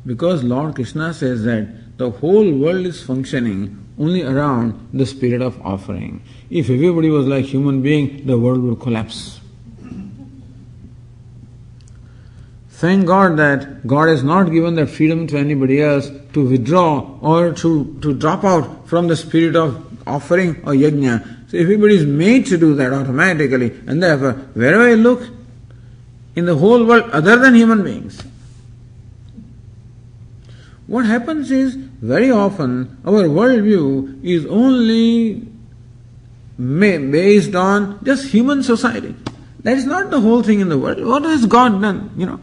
Because 0.06 0.44
Lord 0.44 0.76
Krishna 0.76 1.12
says 1.12 1.42
that 1.42 1.98
the 1.98 2.12
whole 2.12 2.48
world 2.48 2.86
is 2.86 3.02
functioning 3.02 3.85
only 3.98 4.22
around 4.22 4.88
the 4.92 5.06
spirit 5.06 5.40
of 5.40 5.60
offering. 5.64 6.22
If 6.50 6.70
everybody 6.70 7.10
was 7.10 7.26
like 7.26 7.46
human 7.46 7.82
being, 7.82 8.26
the 8.26 8.38
world 8.38 8.62
would 8.62 8.80
collapse. 8.80 9.40
Thank 12.68 13.06
God 13.06 13.38
that 13.38 13.86
God 13.86 14.08
has 14.08 14.22
not 14.22 14.52
given 14.52 14.74
that 14.74 14.90
freedom 14.90 15.26
to 15.28 15.38
anybody 15.38 15.82
else 15.82 16.10
to 16.34 16.46
withdraw 16.46 17.18
or 17.22 17.52
to, 17.54 17.98
to 18.02 18.12
drop 18.12 18.44
out 18.44 18.86
from 18.86 19.08
the 19.08 19.16
spirit 19.16 19.56
of 19.56 19.82
offering 20.06 20.56
or 20.56 20.74
yajna. 20.74 21.50
So 21.50 21.56
everybody 21.56 21.96
is 21.96 22.04
made 22.04 22.44
to 22.46 22.58
do 22.58 22.74
that 22.74 22.92
automatically, 22.92 23.70
and 23.86 24.02
therefore, 24.02 24.32
wherever 24.52 24.82
I 24.82 24.94
look 24.94 25.26
in 26.34 26.44
the 26.44 26.56
whole 26.56 26.84
world 26.84 27.08
other 27.12 27.38
than 27.38 27.54
human 27.54 27.82
beings, 27.82 28.22
what 30.86 31.06
happens 31.06 31.50
is 31.50 31.78
very 32.00 32.30
often 32.30 33.00
our 33.04 33.24
worldview 33.24 34.24
is 34.24 34.46
only 34.46 35.46
based 36.58 37.54
on 37.54 38.04
just 38.04 38.28
human 38.28 38.62
society. 38.62 39.14
That 39.60 39.76
is 39.76 39.86
not 39.86 40.10
the 40.10 40.20
whole 40.20 40.42
thing 40.42 40.60
in 40.60 40.68
the 40.68 40.78
world. 40.78 41.04
What 41.04 41.24
has 41.24 41.46
God 41.46 41.80
done? 41.80 42.12
You 42.16 42.26
know, 42.26 42.40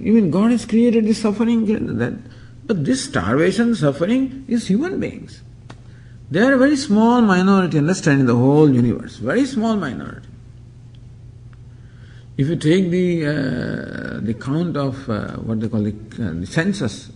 even 0.00 0.30
God 0.30 0.50
has 0.50 0.66
created 0.66 1.06
this 1.06 1.22
suffering, 1.22 1.64
that, 1.98 2.18
but 2.66 2.84
this 2.84 3.04
starvation, 3.04 3.74
suffering 3.74 4.44
is 4.48 4.66
human 4.66 5.00
beings. 5.00 5.42
They 6.30 6.40
are 6.40 6.54
a 6.54 6.58
very 6.58 6.76
small 6.76 7.22
minority, 7.22 7.78
understanding 7.78 8.26
the 8.26 8.36
whole 8.36 8.72
universe. 8.72 9.16
Very 9.16 9.46
small 9.46 9.76
minority. 9.76 10.28
If 12.36 12.48
you 12.48 12.56
take 12.56 12.90
the 12.90 13.26
uh, 13.26 14.20
the 14.20 14.34
count 14.34 14.76
of 14.76 15.08
uh, 15.08 15.36
what 15.36 15.60
they 15.60 15.68
call 15.68 15.82
the, 15.82 15.94
uh, 16.20 16.38
the 16.38 16.46
census, 16.46 17.10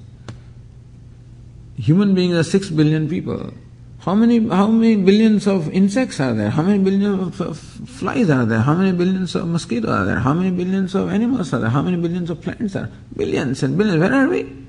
human 1.77 2.15
beings 2.15 2.35
are 2.35 2.45
six 2.45 2.71
billion 2.71 3.09
people. 3.09 3.53
How 4.01 4.17
many, 4.17 4.49
how 4.49 4.67
many 4.67 4.97
billions 4.97 5.47
of 5.47 5.73
insects 5.73 6.19
are 6.19 6.35
there? 6.35 6.51
How 6.51 6.63
many 6.63 6.83
billions 6.83 7.41
of 7.41 7.57
flies 7.57 8.31
are 8.31 8.45
there? 8.45 8.61
How 8.61 8.75
many 8.75 8.91
billions 8.91 9.37
of 9.37 9.47
mosquitoes 9.47 9.91
are 9.91 10.05
there? 10.05 10.19
How 10.19 10.35
many 10.35 10.51
billions 10.51 10.97
of 10.97 11.09
animals 11.09 11.53
are 11.55 11.61
there? 11.61 11.71
How 11.71 11.83
many 11.83 11.97
billions 11.97 12.29
of 12.29 12.43
plants 12.43 12.75
are 12.75 12.87
there? 12.87 12.93
Billions 13.17 13.63
and 13.63 13.79
billions. 13.79 14.01
Where 14.01 14.13
are 14.13 14.29
we? 14.29 14.63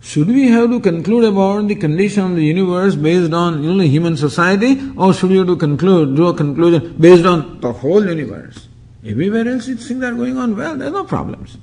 Should 0.00 0.28
we 0.28 0.48
have 0.48 0.70
to 0.70 0.78
conclude 0.78 1.24
about 1.24 1.66
the 1.66 1.74
condition 1.74 2.24
of 2.24 2.36
the 2.36 2.44
universe 2.44 2.94
based 2.94 3.32
on 3.32 3.66
only 3.66 3.88
human 3.88 4.16
society, 4.16 4.80
or 4.96 5.12
should 5.12 5.30
we 5.30 5.38
have 5.38 5.46
to 5.48 5.56
conclude, 5.56 6.14
draw 6.14 6.28
a 6.28 6.34
conclusion 6.34 6.96
based 7.00 7.24
on 7.24 7.60
the 7.60 7.72
whole 7.72 8.04
universe? 8.04 8.68
Everywhere 9.04 9.48
else 9.48 9.66
things 9.66 10.04
are 10.04 10.12
going 10.12 10.36
on 10.36 10.56
well, 10.56 10.76
there 10.76 10.88
are 10.88 10.92
no 10.92 11.04
problems. 11.04 11.56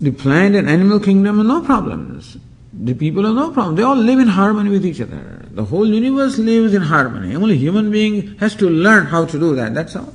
The 0.00 0.12
plant 0.12 0.54
and 0.54 0.68
animal 0.68 1.00
kingdom 1.00 1.40
are 1.40 1.44
no 1.44 1.60
problems. 1.62 2.36
The 2.72 2.94
people 2.94 3.24
have 3.24 3.34
no 3.34 3.50
problem. 3.50 3.74
They 3.74 3.82
all 3.82 3.96
live 3.96 4.20
in 4.20 4.28
harmony 4.28 4.70
with 4.70 4.86
each 4.86 5.00
other. 5.00 5.44
The 5.50 5.64
whole 5.64 5.86
universe 5.86 6.38
lives 6.38 6.74
in 6.74 6.82
harmony. 6.82 7.34
Only 7.34 7.56
human 7.56 7.90
being 7.90 8.36
has 8.38 8.54
to 8.56 8.68
learn 8.68 9.06
how 9.06 9.24
to 9.24 9.38
do 9.38 9.56
that. 9.56 9.74
That's 9.74 9.96
all. 9.96 10.14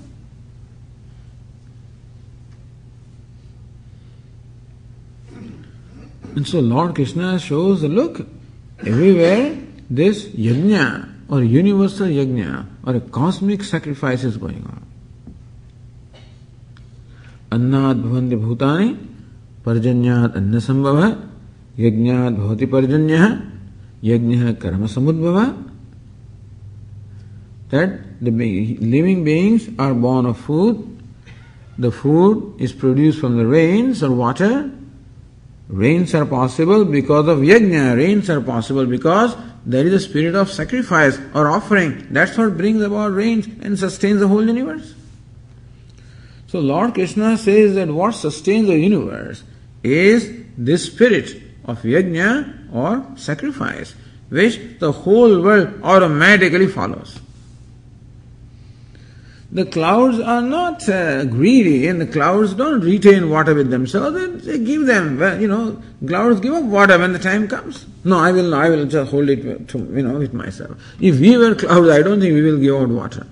And 6.35 6.47
so 6.47 6.59
Lord 6.61 6.95
Krishna 6.95 7.37
shows 7.37 7.81
the 7.81 7.89
look, 7.89 8.25
everywhere 8.79 9.57
this 9.89 10.25
yajna 10.29 11.09
or 11.29 11.43
universal 11.43 12.07
yajna 12.07 12.65
or 12.85 12.95
a 12.95 13.01
cosmic 13.01 13.63
sacrifice 13.63 14.23
is 14.23 14.37
going 14.37 14.63
on. 14.63 14.85
Annad 17.51 18.01
bhavanti 18.01 19.12
bhutani 19.64 19.64
parjanyat 19.64 20.36
anna 20.36 20.58
sambhava 20.58 21.28
यज्ञात 21.78 22.32
भवति 22.38 22.66
पर्जन्य 22.66 23.16
यज्ञ 24.04 24.52
कर्म 24.62 24.86
समुद्भव 24.94 25.64
that 27.70 28.00
the 28.22 28.30
living 28.80 29.24
beings 29.24 29.68
are 29.78 29.94
born 29.94 30.26
of 30.26 30.38
food 30.38 30.78
the 31.78 31.90
food 31.92 32.54
is 32.58 32.72
produced 32.72 33.20
from 33.20 33.36
the 33.36 33.46
rains 33.46 34.02
or 34.02 34.10
water 34.10 34.70
rains 35.68 36.14
are 36.14 36.24
possible 36.24 36.84
because 36.84 37.28
of 37.28 37.38
yajna 37.38 37.96
rains 37.96 38.30
are 38.30 38.40
possible 38.40 38.86
because 38.86 39.36
there 39.66 39.86
is 39.86 39.92
a 39.92 40.00
spirit 40.00 40.34
of 40.34 40.50
sacrifice 40.50 41.18
or 41.34 41.46
offering 41.48 42.06
that's 42.10 42.38
what 42.38 42.56
brings 42.56 42.82
about 42.82 43.12
rains 43.12 43.46
and 43.60 43.78
sustains 43.78 44.18
the 44.18 44.26
whole 44.26 44.44
universe 44.44 44.94
so 46.48 46.58
lord 46.58 46.94
krishna 46.94 47.36
says 47.36 47.74
that 47.74 47.88
what 47.88 48.14
sustains 48.14 48.66
the 48.66 48.78
universe 48.78 49.44
is 49.83 50.31
this 50.57 50.85
spirit 50.85 51.41
of 51.65 51.81
yajna 51.83 52.73
or 52.73 53.05
sacrifice, 53.17 53.95
which 54.29 54.59
the 54.79 54.91
whole 54.91 55.41
world 55.41 55.79
automatically 55.83 56.67
follows. 56.67 57.19
The 59.51 59.65
clouds 59.65 60.19
are 60.19 60.41
not 60.41 60.89
uh, 60.89 61.25
greedy 61.25 61.87
and 61.87 62.01
the 62.01 62.07
clouds 62.07 62.55
don't 62.55 62.81
retain 62.81 63.29
water 63.29 63.53
with 63.53 63.69
themselves. 63.69 64.45
They, 64.45 64.57
give 64.57 64.87
them, 64.87 65.21
you 65.39 65.47
know, 65.47 65.79
clouds 66.07 66.39
give 66.39 66.53
up 66.53 66.63
water 66.63 66.97
when 66.97 67.13
the 67.13 67.19
time 67.19 67.47
comes. 67.47 67.85
No, 68.03 68.17
I 68.17 68.31
will, 68.31 68.55
I 68.55 68.69
will 68.69 68.87
just 68.87 69.11
hold 69.11 69.29
it 69.29 69.67
to, 69.67 69.77
you 69.77 70.01
know, 70.01 70.17
with 70.17 70.33
myself. 70.33 70.75
If 70.99 71.19
we 71.19 71.37
were 71.37 71.53
clouds, 71.53 71.87
I 71.89 72.01
don't 72.01 72.19
think 72.19 72.33
we 72.33 72.41
will 72.41 72.57
give 72.57 72.75
out 72.75 72.89
water. 72.89 73.27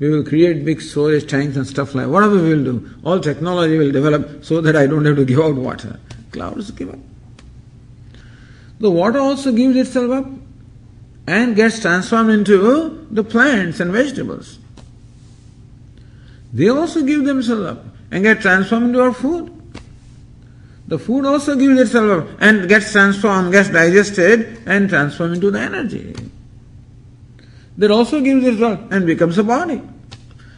We 0.00 0.08
will 0.10 0.24
create 0.24 0.64
big 0.64 0.80
storage 0.80 1.28
tanks 1.28 1.56
and 1.56 1.66
stuff 1.66 1.94
like 1.94 2.06
whatever 2.06 2.36
we 2.36 2.54
will 2.54 2.64
do. 2.64 2.90
All 3.04 3.18
technology 3.18 3.78
will 3.78 3.90
develop 3.90 4.44
so 4.44 4.60
that 4.60 4.76
I 4.76 4.86
don't 4.86 5.04
have 5.04 5.16
to 5.16 5.24
give 5.24 5.40
out 5.40 5.56
water. 5.56 5.98
Clouds 6.30 6.70
give 6.70 6.90
up. 6.90 6.98
The 8.78 8.90
water 8.90 9.18
also 9.18 9.50
gives 9.50 9.76
itself 9.76 10.10
up 10.12 10.26
and 11.26 11.56
gets 11.56 11.80
transformed 11.80 12.30
into 12.30 13.06
the 13.10 13.24
plants 13.24 13.80
and 13.80 13.90
vegetables. 13.90 14.58
They 16.52 16.68
also 16.68 17.02
give 17.02 17.24
themselves 17.24 17.66
up 17.66 17.84
and 18.10 18.22
get 18.22 18.40
transformed 18.40 18.86
into 18.86 19.02
our 19.02 19.12
food. 19.12 19.52
The 20.86 20.98
food 20.98 21.26
also 21.26 21.56
gives 21.56 21.78
itself 21.78 22.22
up 22.22 22.38
and 22.40 22.68
gets 22.68 22.92
transformed, 22.92 23.52
gets 23.52 23.68
digested 23.68 24.62
and 24.64 24.88
transformed 24.88 25.34
into 25.34 25.50
the 25.50 25.60
energy. 25.60 26.14
That 27.78 27.90
also 27.90 28.20
gives 28.20 28.44
itself 28.44 28.80
and 28.90 29.06
becomes 29.06 29.38
a 29.38 29.44
body. 29.44 29.80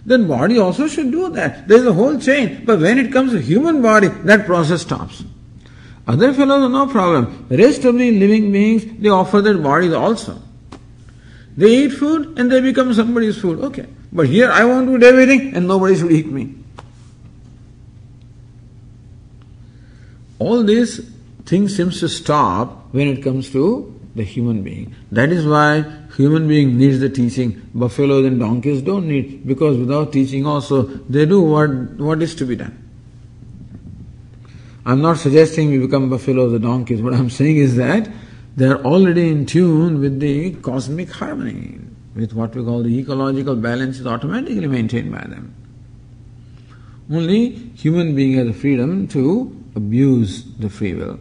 Then 0.05 0.27
body 0.27 0.59
also 0.59 0.89
should 0.89 1.13
do 1.13 1.29
that. 1.31 1.69
There 1.69 1.77
is 1.77 1.87
a 1.87 1.93
whole 1.93 2.19
chain. 2.19 2.65
But 2.65 2.81
when 2.81 2.99
it 2.99 3.13
comes 3.13 3.33
to 3.33 3.41
human 3.41 3.83
body, 3.83 4.09
that 4.09 4.47
process 4.47 4.83
stops. 4.83 5.23
Other 6.09 6.33
fellows, 6.33 6.65
are 6.65 6.69
no 6.69 6.87
problem. 6.87 7.47
The 7.49 7.59
rest 7.59 7.85
of 7.85 7.99
the 7.99 8.11
living 8.19 8.51
beings, 8.51 8.85
they 8.99 9.11
offer 9.11 9.43
their 9.43 9.59
bodies 9.59 9.93
also. 9.93 10.41
They 11.57 11.85
eat 11.85 11.91
food 11.91 12.39
and 12.39 12.51
they 12.51 12.61
become 12.61 12.95
somebody's 12.95 13.39
food. 13.39 13.61
Okay. 13.65 13.87
But 14.11 14.27
here 14.27 14.51
I 14.51 14.65
want 14.65 14.89
to 14.89 14.97
eat 14.97 15.03
everything 15.03 15.55
and 15.55 15.69
nobody 15.69 15.97
should 15.97 16.11
eat 16.11 16.27
me. 16.27 16.55
All 20.39 20.63
these 20.63 21.07
things 21.45 21.77
seems 21.77 22.01
to 22.01 22.09
stop 22.09 22.95
when 22.95 23.09
it 23.09 23.23
comes 23.23 23.51
to 23.51 24.01
the 24.15 24.25
human 24.25 24.63
being. 24.63 24.95
That 25.13 25.31
is 25.31 25.47
why 25.47 25.85
human 26.21 26.47
being 26.49 26.77
needs 26.77 27.01
the 27.01 27.09
teaching. 27.09 27.69
Buffaloes 27.75 28.27
and 28.27 28.39
donkeys 28.39 28.83
don't 28.83 29.09
need 29.09 29.47
because 29.47 29.79
without 29.79 30.13
teaching 30.13 30.47
also 30.47 30.83
they 30.83 31.27
do 31.27 31.41
what, 31.41 31.71
what 31.99 32.23
is 32.23 32.35
to 32.37 32.45
be 32.45 32.57
done. 32.57 32.77
I'm 34.87 35.03
not 35.03 35.19
suggesting 35.19 35.71
we 35.71 35.79
become 35.79 36.09
buffaloes 36.09 36.53
or 36.53 36.59
donkeys. 36.59 37.03
What 37.03 37.15
I'm 37.15 37.31
saying 37.31 37.59
is 37.59 37.77
that 37.77 38.11
they're 38.57 38.83
already 38.85 39.29
in 39.29 39.47
tune 39.47 40.01
with 40.01 40.21
the 40.21 40.53
cosmic 40.55 41.11
harmony, 41.11 41.81
with 42.15 42.33
what 42.33 42.55
we 42.55 42.65
call 42.65 42.83
the 42.83 42.99
ecological 42.99 43.57
balance 43.57 44.01
is 44.01 44.07
automatically 44.07 44.67
maintained 44.67 45.13
by 45.13 45.21
them. 45.21 45.55
Only 47.11 47.51
human 47.77 48.15
being 48.15 48.35
has 48.39 48.47
the 48.47 48.53
freedom 48.53 49.09
to 49.09 49.57
abuse 49.75 50.45
the 50.59 50.69
free 50.69 50.95
will. 50.95 51.19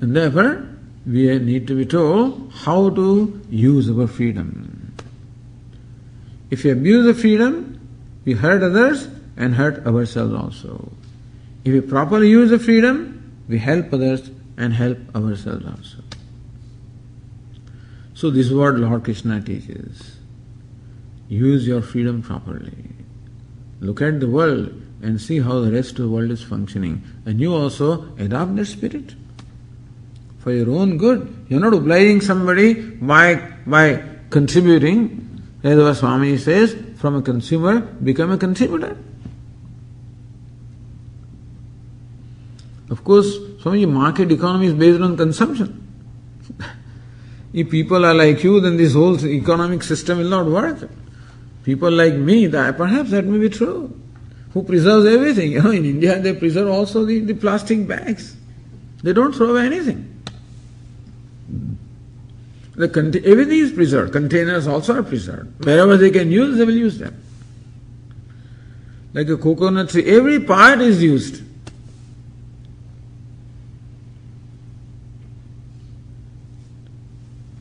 And 0.00 0.14
therefore, 0.14 0.66
we 1.08 1.38
need 1.38 1.66
to 1.66 1.74
be 1.74 1.86
told 1.86 2.52
how 2.52 2.90
to 2.90 3.40
use 3.48 3.88
our 3.90 4.06
freedom. 4.06 4.94
If 6.50 6.64
we 6.64 6.70
abuse 6.70 7.06
the 7.06 7.14
freedom, 7.14 7.80
we 8.26 8.34
hurt 8.34 8.62
others, 8.62 9.08
and 9.36 9.54
hurt 9.54 9.86
ourselves 9.86 10.34
also. 10.34 10.92
If 11.64 11.72
we 11.72 11.80
properly 11.80 12.28
use 12.28 12.50
the 12.50 12.58
freedom, 12.58 13.40
we 13.48 13.58
help 13.58 13.92
others 13.92 14.30
and 14.58 14.74
help 14.74 14.98
ourselves 15.14 15.64
also. 15.64 16.02
So, 18.14 18.30
this 18.30 18.46
is 18.46 18.52
what 18.52 18.74
Lord 18.74 19.04
Krishna 19.04 19.40
teaches. 19.40 20.16
Use 21.28 21.66
your 21.66 21.80
freedom 21.80 22.20
properly. 22.20 22.90
Look 23.80 24.02
at 24.02 24.20
the 24.20 24.28
world 24.28 24.72
and 25.00 25.20
see 25.20 25.40
how 25.40 25.60
the 25.60 25.70
rest 25.70 25.92
of 25.92 25.96
the 25.98 26.08
world 26.08 26.32
is 26.32 26.42
functioning. 26.42 27.02
And 27.24 27.40
you 27.40 27.54
also 27.54 28.14
adopt 28.18 28.56
that 28.56 28.66
spirit 28.66 29.14
for 30.38 30.52
your 30.52 30.70
own 30.70 30.96
good. 30.98 31.46
You're 31.48 31.60
not 31.60 31.74
obliging 31.74 32.20
somebody 32.20 32.74
by, 32.74 33.42
by 33.66 34.02
contributing. 34.30 35.24
As 35.62 35.78
our 35.78 35.94
Swami 35.94 36.36
says, 36.38 36.76
from 36.96 37.16
a 37.16 37.22
consumer, 37.22 37.80
become 37.80 38.30
a 38.30 38.38
contributor. 38.38 38.96
Of 42.90 43.04
course, 43.04 43.38
many 43.64 43.86
market 43.86 44.32
economy 44.32 44.66
is 44.66 44.74
based 44.74 45.00
on 45.00 45.16
consumption. 45.16 45.86
if 47.52 47.70
people 47.70 48.04
are 48.04 48.14
like 48.14 48.42
you, 48.42 48.60
then 48.60 48.76
this 48.76 48.94
whole 48.94 49.22
economic 49.24 49.82
system 49.82 50.18
will 50.18 50.28
not 50.28 50.46
work. 50.46 50.88
People 51.64 51.90
like 51.90 52.14
me, 52.14 52.46
that 52.46 52.76
perhaps 52.76 53.10
that 53.10 53.26
may 53.26 53.38
be 53.38 53.50
true. 53.50 53.94
Who 54.54 54.62
preserves 54.62 55.06
everything? 55.06 55.52
You 55.58 55.62
know, 55.62 55.70
in 55.70 55.84
India 55.84 56.18
they 56.18 56.34
preserve 56.34 56.68
also 56.68 57.04
the, 57.04 57.20
the 57.20 57.34
plastic 57.34 57.86
bags. 57.86 58.36
They 59.02 59.12
don't 59.12 59.34
throw 59.34 59.50
away 59.50 59.66
anything. 59.66 60.17
The 62.78 63.22
everything 63.24 63.58
is 63.58 63.72
preserved. 63.72 64.12
Containers 64.12 64.68
also 64.68 64.98
are 64.98 65.02
preserved. 65.02 65.64
Wherever 65.64 65.96
they 65.96 66.10
can 66.10 66.30
use, 66.30 66.56
they 66.58 66.64
will 66.64 66.76
use 66.76 66.98
them. 66.98 67.20
Like 69.12 69.28
a 69.28 69.36
coconut 69.36 69.90
tree, 69.90 70.04
every 70.04 70.38
part 70.38 70.80
is 70.80 71.02
used. 71.02 71.42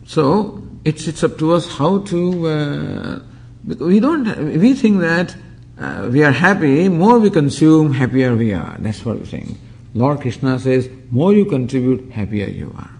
So 0.06 0.62
it's 0.86 1.08
it's 1.08 1.24
up 1.24 1.40
to 1.40 1.54
us 1.54 1.68
how 1.68 2.00
to. 2.00 2.48
Uh, 2.48 3.20
we 3.66 4.00
don't. 4.00 4.60
We 4.60 4.76
think 4.76 5.00
that 5.02 5.36
uh, 5.80 6.10
we 6.12 6.24
are 6.24 6.32
happy. 6.32 6.90
More 6.90 7.18
we 7.18 7.32
consume, 7.32 7.94
happier 7.94 8.36
we 8.36 8.54
are. 8.54 8.76
That's 8.80 9.04
what 9.04 9.18
we 9.20 9.26
think. 9.26 9.58
Lord 9.96 10.22
Krishna 10.22 10.60
says, 10.60 10.90
more 11.10 11.34
you 11.34 11.46
contribute, 11.46 12.12
happier 12.12 12.48
you 12.48 12.72
are. 12.78 12.97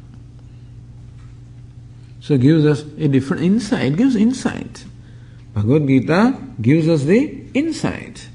So 2.28 2.38
gives 2.38 2.66
us 2.66 2.82
a 2.98 3.08
different 3.08 3.42
insight. 3.44 3.96
Gives 3.96 4.18
insight. 4.18 4.84
Bhagavad 5.54 5.88
Gita 5.88 6.38
gives 6.62 6.90
us 6.90 7.04
the 7.04 7.46
insight 7.54 8.28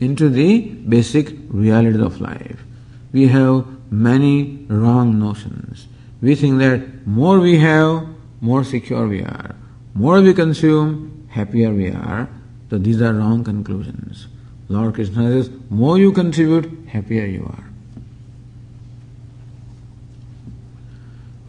into 0.00 0.28
the 0.28 0.62
basic 0.62 1.32
realities 1.46 2.00
of 2.00 2.20
life. 2.20 2.64
We 3.12 3.28
have 3.28 3.64
many 3.92 4.66
wrong 4.66 5.20
notions. 5.20 5.86
We 6.20 6.34
think 6.34 6.58
that 6.58 7.06
more 7.06 7.38
we 7.38 7.60
have, 7.60 8.08
more 8.40 8.64
secure 8.64 9.06
we 9.06 9.22
are. 9.22 9.54
More 9.94 10.20
we 10.20 10.34
consume, 10.34 11.28
happier 11.30 11.72
we 11.72 11.92
are. 11.92 12.28
So 12.68 12.78
these 12.78 13.00
are 13.00 13.14
wrong 13.14 13.44
conclusions. 13.44 14.26
Lord 14.68 14.94
Krishna 14.94 15.22
says, 15.30 15.50
more 15.70 15.98
you 15.98 16.10
contribute, 16.10 16.88
happier 16.88 17.26
you 17.26 17.44
are. 17.44 17.70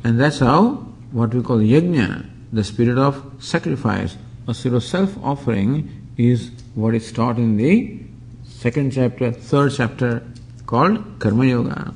And 0.03 0.19
that's 0.19 0.37
how 0.37 0.86
what 1.11 1.33
we 1.33 1.41
call 1.41 1.57
yajna, 1.57 2.29
the 2.51 2.63
spirit 2.63 2.97
of 2.97 3.23
sacrifice, 3.39 4.17
a 4.47 4.53
spirit 4.53 4.77
of 4.77 4.83
self 4.83 5.17
offering, 5.23 5.89
is 6.17 6.51
what 6.75 6.95
is 6.95 7.11
taught 7.11 7.37
in 7.37 7.57
the 7.57 7.99
second 8.43 8.91
chapter, 8.91 9.31
third 9.31 9.71
chapter 9.75 10.23
called 10.65 11.19
Karma 11.19 11.45
Yoga. 11.45 11.93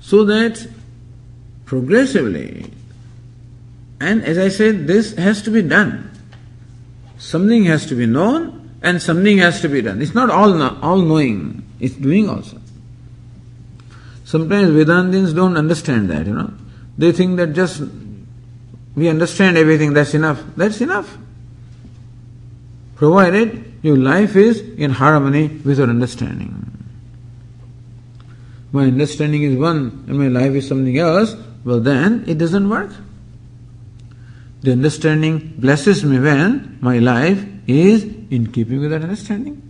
So 0.00 0.24
that 0.24 0.68
progressively, 1.64 2.70
and 4.00 4.22
as 4.22 4.38
I 4.38 4.48
said, 4.48 4.86
this 4.86 5.14
has 5.16 5.42
to 5.42 5.50
be 5.50 5.62
done. 5.62 6.10
Something 7.18 7.64
has 7.64 7.86
to 7.86 7.94
be 7.94 8.06
known 8.06 8.78
and 8.82 9.00
something 9.00 9.38
has 9.38 9.62
to 9.62 9.68
be 9.68 9.80
done. 9.80 10.02
It's 10.02 10.14
not 10.14 10.28
all, 10.28 10.62
all 10.62 10.98
knowing, 10.98 11.64
it's 11.80 11.94
doing 11.94 12.28
also. 12.28 12.60
Sometimes 14.34 14.70
Vedantins 14.70 15.34
don't 15.34 15.56
understand 15.56 16.10
that, 16.10 16.26
you 16.26 16.34
know. 16.34 16.52
They 16.98 17.12
think 17.12 17.36
that 17.36 17.52
just 17.52 17.82
we 18.96 19.08
understand 19.08 19.56
everything, 19.56 19.92
that's 19.92 20.14
enough. 20.14 20.42
That's 20.56 20.80
enough 20.80 21.18
provided 22.96 23.74
your 23.82 23.96
life 23.96 24.36
is 24.36 24.60
in 24.60 24.90
harmony 24.90 25.48
with 25.48 25.78
your 25.78 25.88
understanding. 25.88 26.50
My 28.72 28.84
understanding 28.84 29.42
is 29.42 29.56
one 29.56 30.04
and 30.08 30.18
my 30.18 30.28
life 30.28 30.52
is 30.52 30.66
something 30.66 30.98
else, 30.98 31.36
well, 31.64 31.80
then 31.80 32.24
it 32.26 32.38
doesn't 32.38 32.68
work. 32.68 32.90
The 34.62 34.72
understanding 34.72 35.54
blesses 35.58 36.04
me 36.04 36.18
when 36.18 36.78
my 36.80 36.98
life 36.98 37.44
is 37.66 38.04
in 38.30 38.50
keeping 38.52 38.80
with 38.80 38.90
that 38.90 39.02
understanding. 39.02 39.60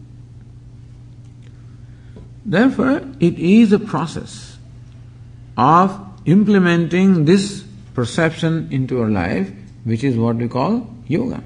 Therefore, 2.47 3.03
it 3.21 3.39
is 3.39 3.73
a 3.73 3.79
process 3.79 4.54
of 5.57 6.01
implementing 6.27 7.25
this 7.25 7.65
perception 7.95 8.69
into 8.71 9.01
our 9.01 9.11
life, 9.11 9.51
which 9.85 10.03
is 10.03 10.17
what 10.17 10.37
we 10.37 10.49
call 10.49 10.89
yoga. 11.07 11.43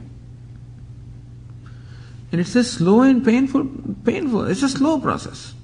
And 2.30 2.40
it's 2.40 2.54
a 2.56 2.64
slow 2.64 3.02
and 3.02 3.24
painful, 3.24 3.66
painful. 4.04 4.46
It's 4.46 4.62
a 4.62 4.68
slow 4.68 5.00
process. 5.00 5.54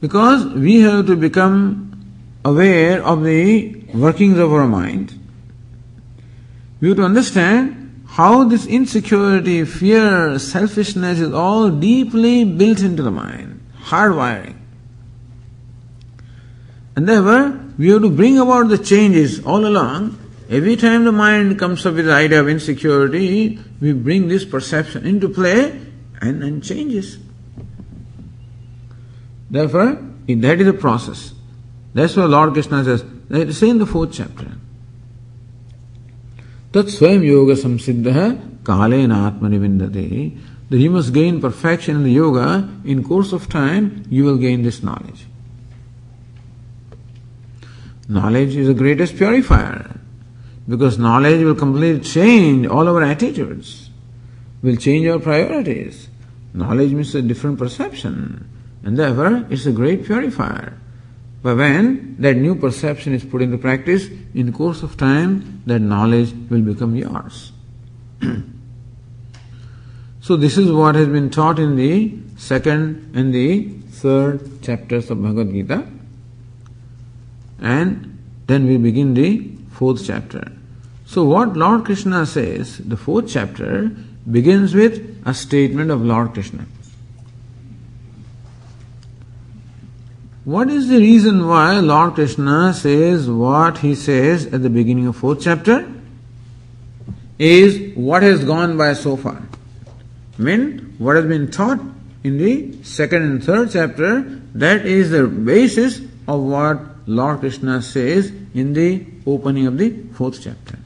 Because 0.00 0.44
we 0.46 0.80
have 0.80 1.06
to 1.06 1.16
become 1.16 1.90
aware 2.44 3.02
of 3.02 3.24
the 3.24 3.74
workings 3.94 4.38
of 4.38 4.52
our 4.52 4.66
mind. 4.66 5.18
We 6.80 6.88
have 6.88 6.98
to 6.98 7.04
understand 7.04 8.04
how 8.06 8.44
this 8.44 8.66
insecurity, 8.66 9.64
fear, 9.64 10.38
selfishness 10.38 11.18
is 11.18 11.32
all 11.32 11.70
deeply 11.70 12.44
built 12.44 12.80
into 12.80 13.02
the 13.02 13.10
mind, 13.10 13.60
hardwiring. 13.84 14.53
And 16.96 17.08
therefore, 17.08 17.60
we 17.76 17.88
have 17.90 18.02
to 18.02 18.10
bring 18.10 18.38
about 18.38 18.68
the 18.68 18.78
changes 18.78 19.44
all 19.44 19.66
along 19.66 20.18
Every 20.48 20.76
time 20.76 21.04
the 21.04 21.12
mind 21.12 21.58
comes 21.58 21.86
up 21.86 21.94
with 21.94 22.04
the 22.04 22.12
idea 22.12 22.40
of 22.40 22.48
insecurity, 22.48 23.58
we 23.80 23.92
bring 23.92 24.28
this 24.28 24.44
perception 24.44 25.06
into 25.06 25.28
play 25.28 25.80
and, 26.20 26.42
then 26.42 26.60
changes. 26.60 27.18
Therefore, 29.50 29.98
that 30.26 30.60
is 30.60 30.66
the 30.66 30.74
process. 30.74 31.32
That's 31.94 32.16
why 32.16 32.24
Lord 32.24 32.52
Krishna 32.52 32.84
says, 32.84 33.04
say 33.56 33.70
in 33.70 33.78
the 33.78 33.86
fourth 33.86 34.12
chapter. 34.12 34.52
Tat 36.72 36.86
swayam 36.86 37.24
yoga 37.24 37.54
samsiddha 37.54 38.60
kalena 38.64 39.32
atmani 39.32 39.58
vindate. 39.58 40.38
That 40.68 40.78
you 40.78 40.90
must 40.90 41.12
gain 41.14 41.40
perfection 41.40 41.96
in 41.96 42.02
the 42.04 42.12
yoga, 42.12 42.68
in 42.84 43.04
course 43.04 43.32
of 43.32 43.48
time, 43.48 44.04
you 44.10 44.24
will 44.24 44.38
gain 44.38 44.62
this 44.62 44.82
knowledge. 44.82 45.26
Knowledge 48.08 48.56
is 48.56 48.66
the 48.66 48.74
greatest 48.74 49.16
purifier. 49.16 50.00
Because 50.68 50.98
knowledge 50.98 51.42
will 51.42 51.54
completely 51.54 52.00
change 52.00 52.66
all 52.66 52.88
our 52.88 53.02
attitudes, 53.02 53.90
will 54.62 54.76
change 54.76 55.06
our 55.06 55.18
priorities. 55.18 56.08
Knowledge 56.54 56.92
means 56.92 57.14
a 57.14 57.22
different 57.22 57.58
perception, 57.58 58.48
and 58.82 58.96
therefore 58.96 59.46
it's 59.50 59.66
a 59.66 59.72
great 59.72 60.04
purifier. 60.04 60.78
But 61.42 61.58
when 61.58 62.16
that 62.20 62.36
new 62.36 62.54
perception 62.54 63.12
is 63.12 63.24
put 63.24 63.42
into 63.42 63.58
practice, 63.58 64.08
in 64.34 64.46
the 64.46 64.52
course 64.52 64.82
of 64.82 64.96
time, 64.96 65.62
that 65.66 65.80
knowledge 65.80 66.32
will 66.48 66.62
become 66.62 66.96
yours. 66.96 67.52
so, 70.22 70.36
this 70.36 70.56
is 70.56 70.72
what 70.72 70.94
has 70.94 71.08
been 71.08 71.28
taught 71.28 71.58
in 71.58 71.76
the 71.76 72.16
second 72.38 73.12
and 73.14 73.34
the 73.34 73.68
third 73.90 74.62
chapters 74.62 75.10
of 75.10 75.22
Bhagavad 75.22 75.52
Gita. 75.52 75.86
And 77.64 78.18
then 78.46 78.66
we 78.66 78.76
begin 78.76 79.14
the 79.14 79.50
fourth 79.72 80.06
chapter. 80.06 80.52
So, 81.06 81.24
what 81.24 81.56
Lord 81.56 81.86
Krishna 81.86 82.26
says, 82.26 82.76
the 82.76 82.96
fourth 82.96 83.28
chapter 83.28 83.90
begins 84.30 84.74
with 84.74 85.22
a 85.24 85.32
statement 85.32 85.90
of 85.90 86.02
Lord 86.02 86.34
Krishna. 86.34 86.66
What 90.44 90.68
is 90.68 90.88
the 90.88 90.98
reason 90.98 91.48
why 91.48 91.78
Lord 91.80 92.14
Krishna 92.14 92.74
says 92.74 93.30
what 93.30 93.78
he 93.78 93.94
says 93.94 94.44
at 94.46 94.62
the 94.62 94.68
beginning 94.68 95.06
of 95.06 95.16
fourth 95.16 95.40
chapter? 95.42 95.90
Is 97.38 97.96
what 97.96 98.22
has 98.22 98.44
gone 98.44 98.76
by 98.76 98.92
so 98.92 99.16
far. 99.16 99.42
I 100.38 100.42
mean, 100.42 100.94
what 100.98 101.16
has 101.16 101.24
been 101.24 101.50
taught 101.50 101.80
in 102.22 102.36
the 102.36 102.82
second 102.82 103.22
and 103.22 103.42
third 103.42 103.70
chapter, 103.70 104.20
that 104.54 104.84
is 104.84 105.10
the 105.10 105.26
basis 105.26 106.00
of 106.28 106.42
what 106.42 106.93
Lord 107.06 107.40
Krishna 107.40 107.82
says 107.82 108.32
in 108.54 108.72
the 108.72 109.04
opening 109.26 109.66
of 109.66 109.78
the 109.78 109.90
fourth 110.14 110.42
chapter. 110.42 110.78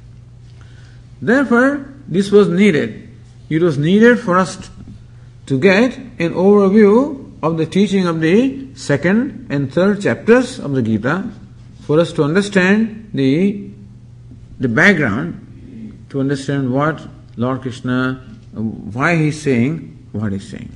Therefore, 1.20 1.92
this 2.06 2.30
was 2.30 2.48
needed. 2.48 3.08
It 3.48 3.62
was 3.62 3.78
needed 3.78 4.18
for 4.18 4.38
us 4.38 4.70
to 5.46 5.58
get 5.58 5.96
an 5.96 6.34
overview 6.34 7.32
of 7.42 7.56
the 7.56 7.66
teaching 7.66 8.06
of 8.06 8.20
the 8.20 8.74
second 8.74 9.46
and 9.50 9.72
third 9.72 10.02
chapters 10.02 10.58
of 10.58 10.72
the 10.72 10.82
Gita, 10.82 11.30
for 11.82 12.00
us 12.00 12.12
to 12.14 12.24
understand 12.24 13.10
the, 13.14 13.70
the 14.58 14.68
background, 14.68 16.06
to 16.10 16.20
understand 16.20 16.72
what 16.72 17.06
Lord 17.36 17.62
Krishna, 17.62 18.14
why 18.52 19.16
he's 19.16 19.40
saying 19.40 20.06
what 20.12 20.32
he's 20.32 20.48
saying. 20.48 20.72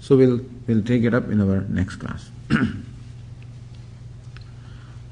So 0.00 0.16
we'll, 0.16 0.40
we'll 0.66 0.82
take 0.82 1.04
it 1.04 1.14
up 1.14 1.28
in 1.28 1.40
our 1.40 1.62
next 1.62 1.96
class. 1.96 2.30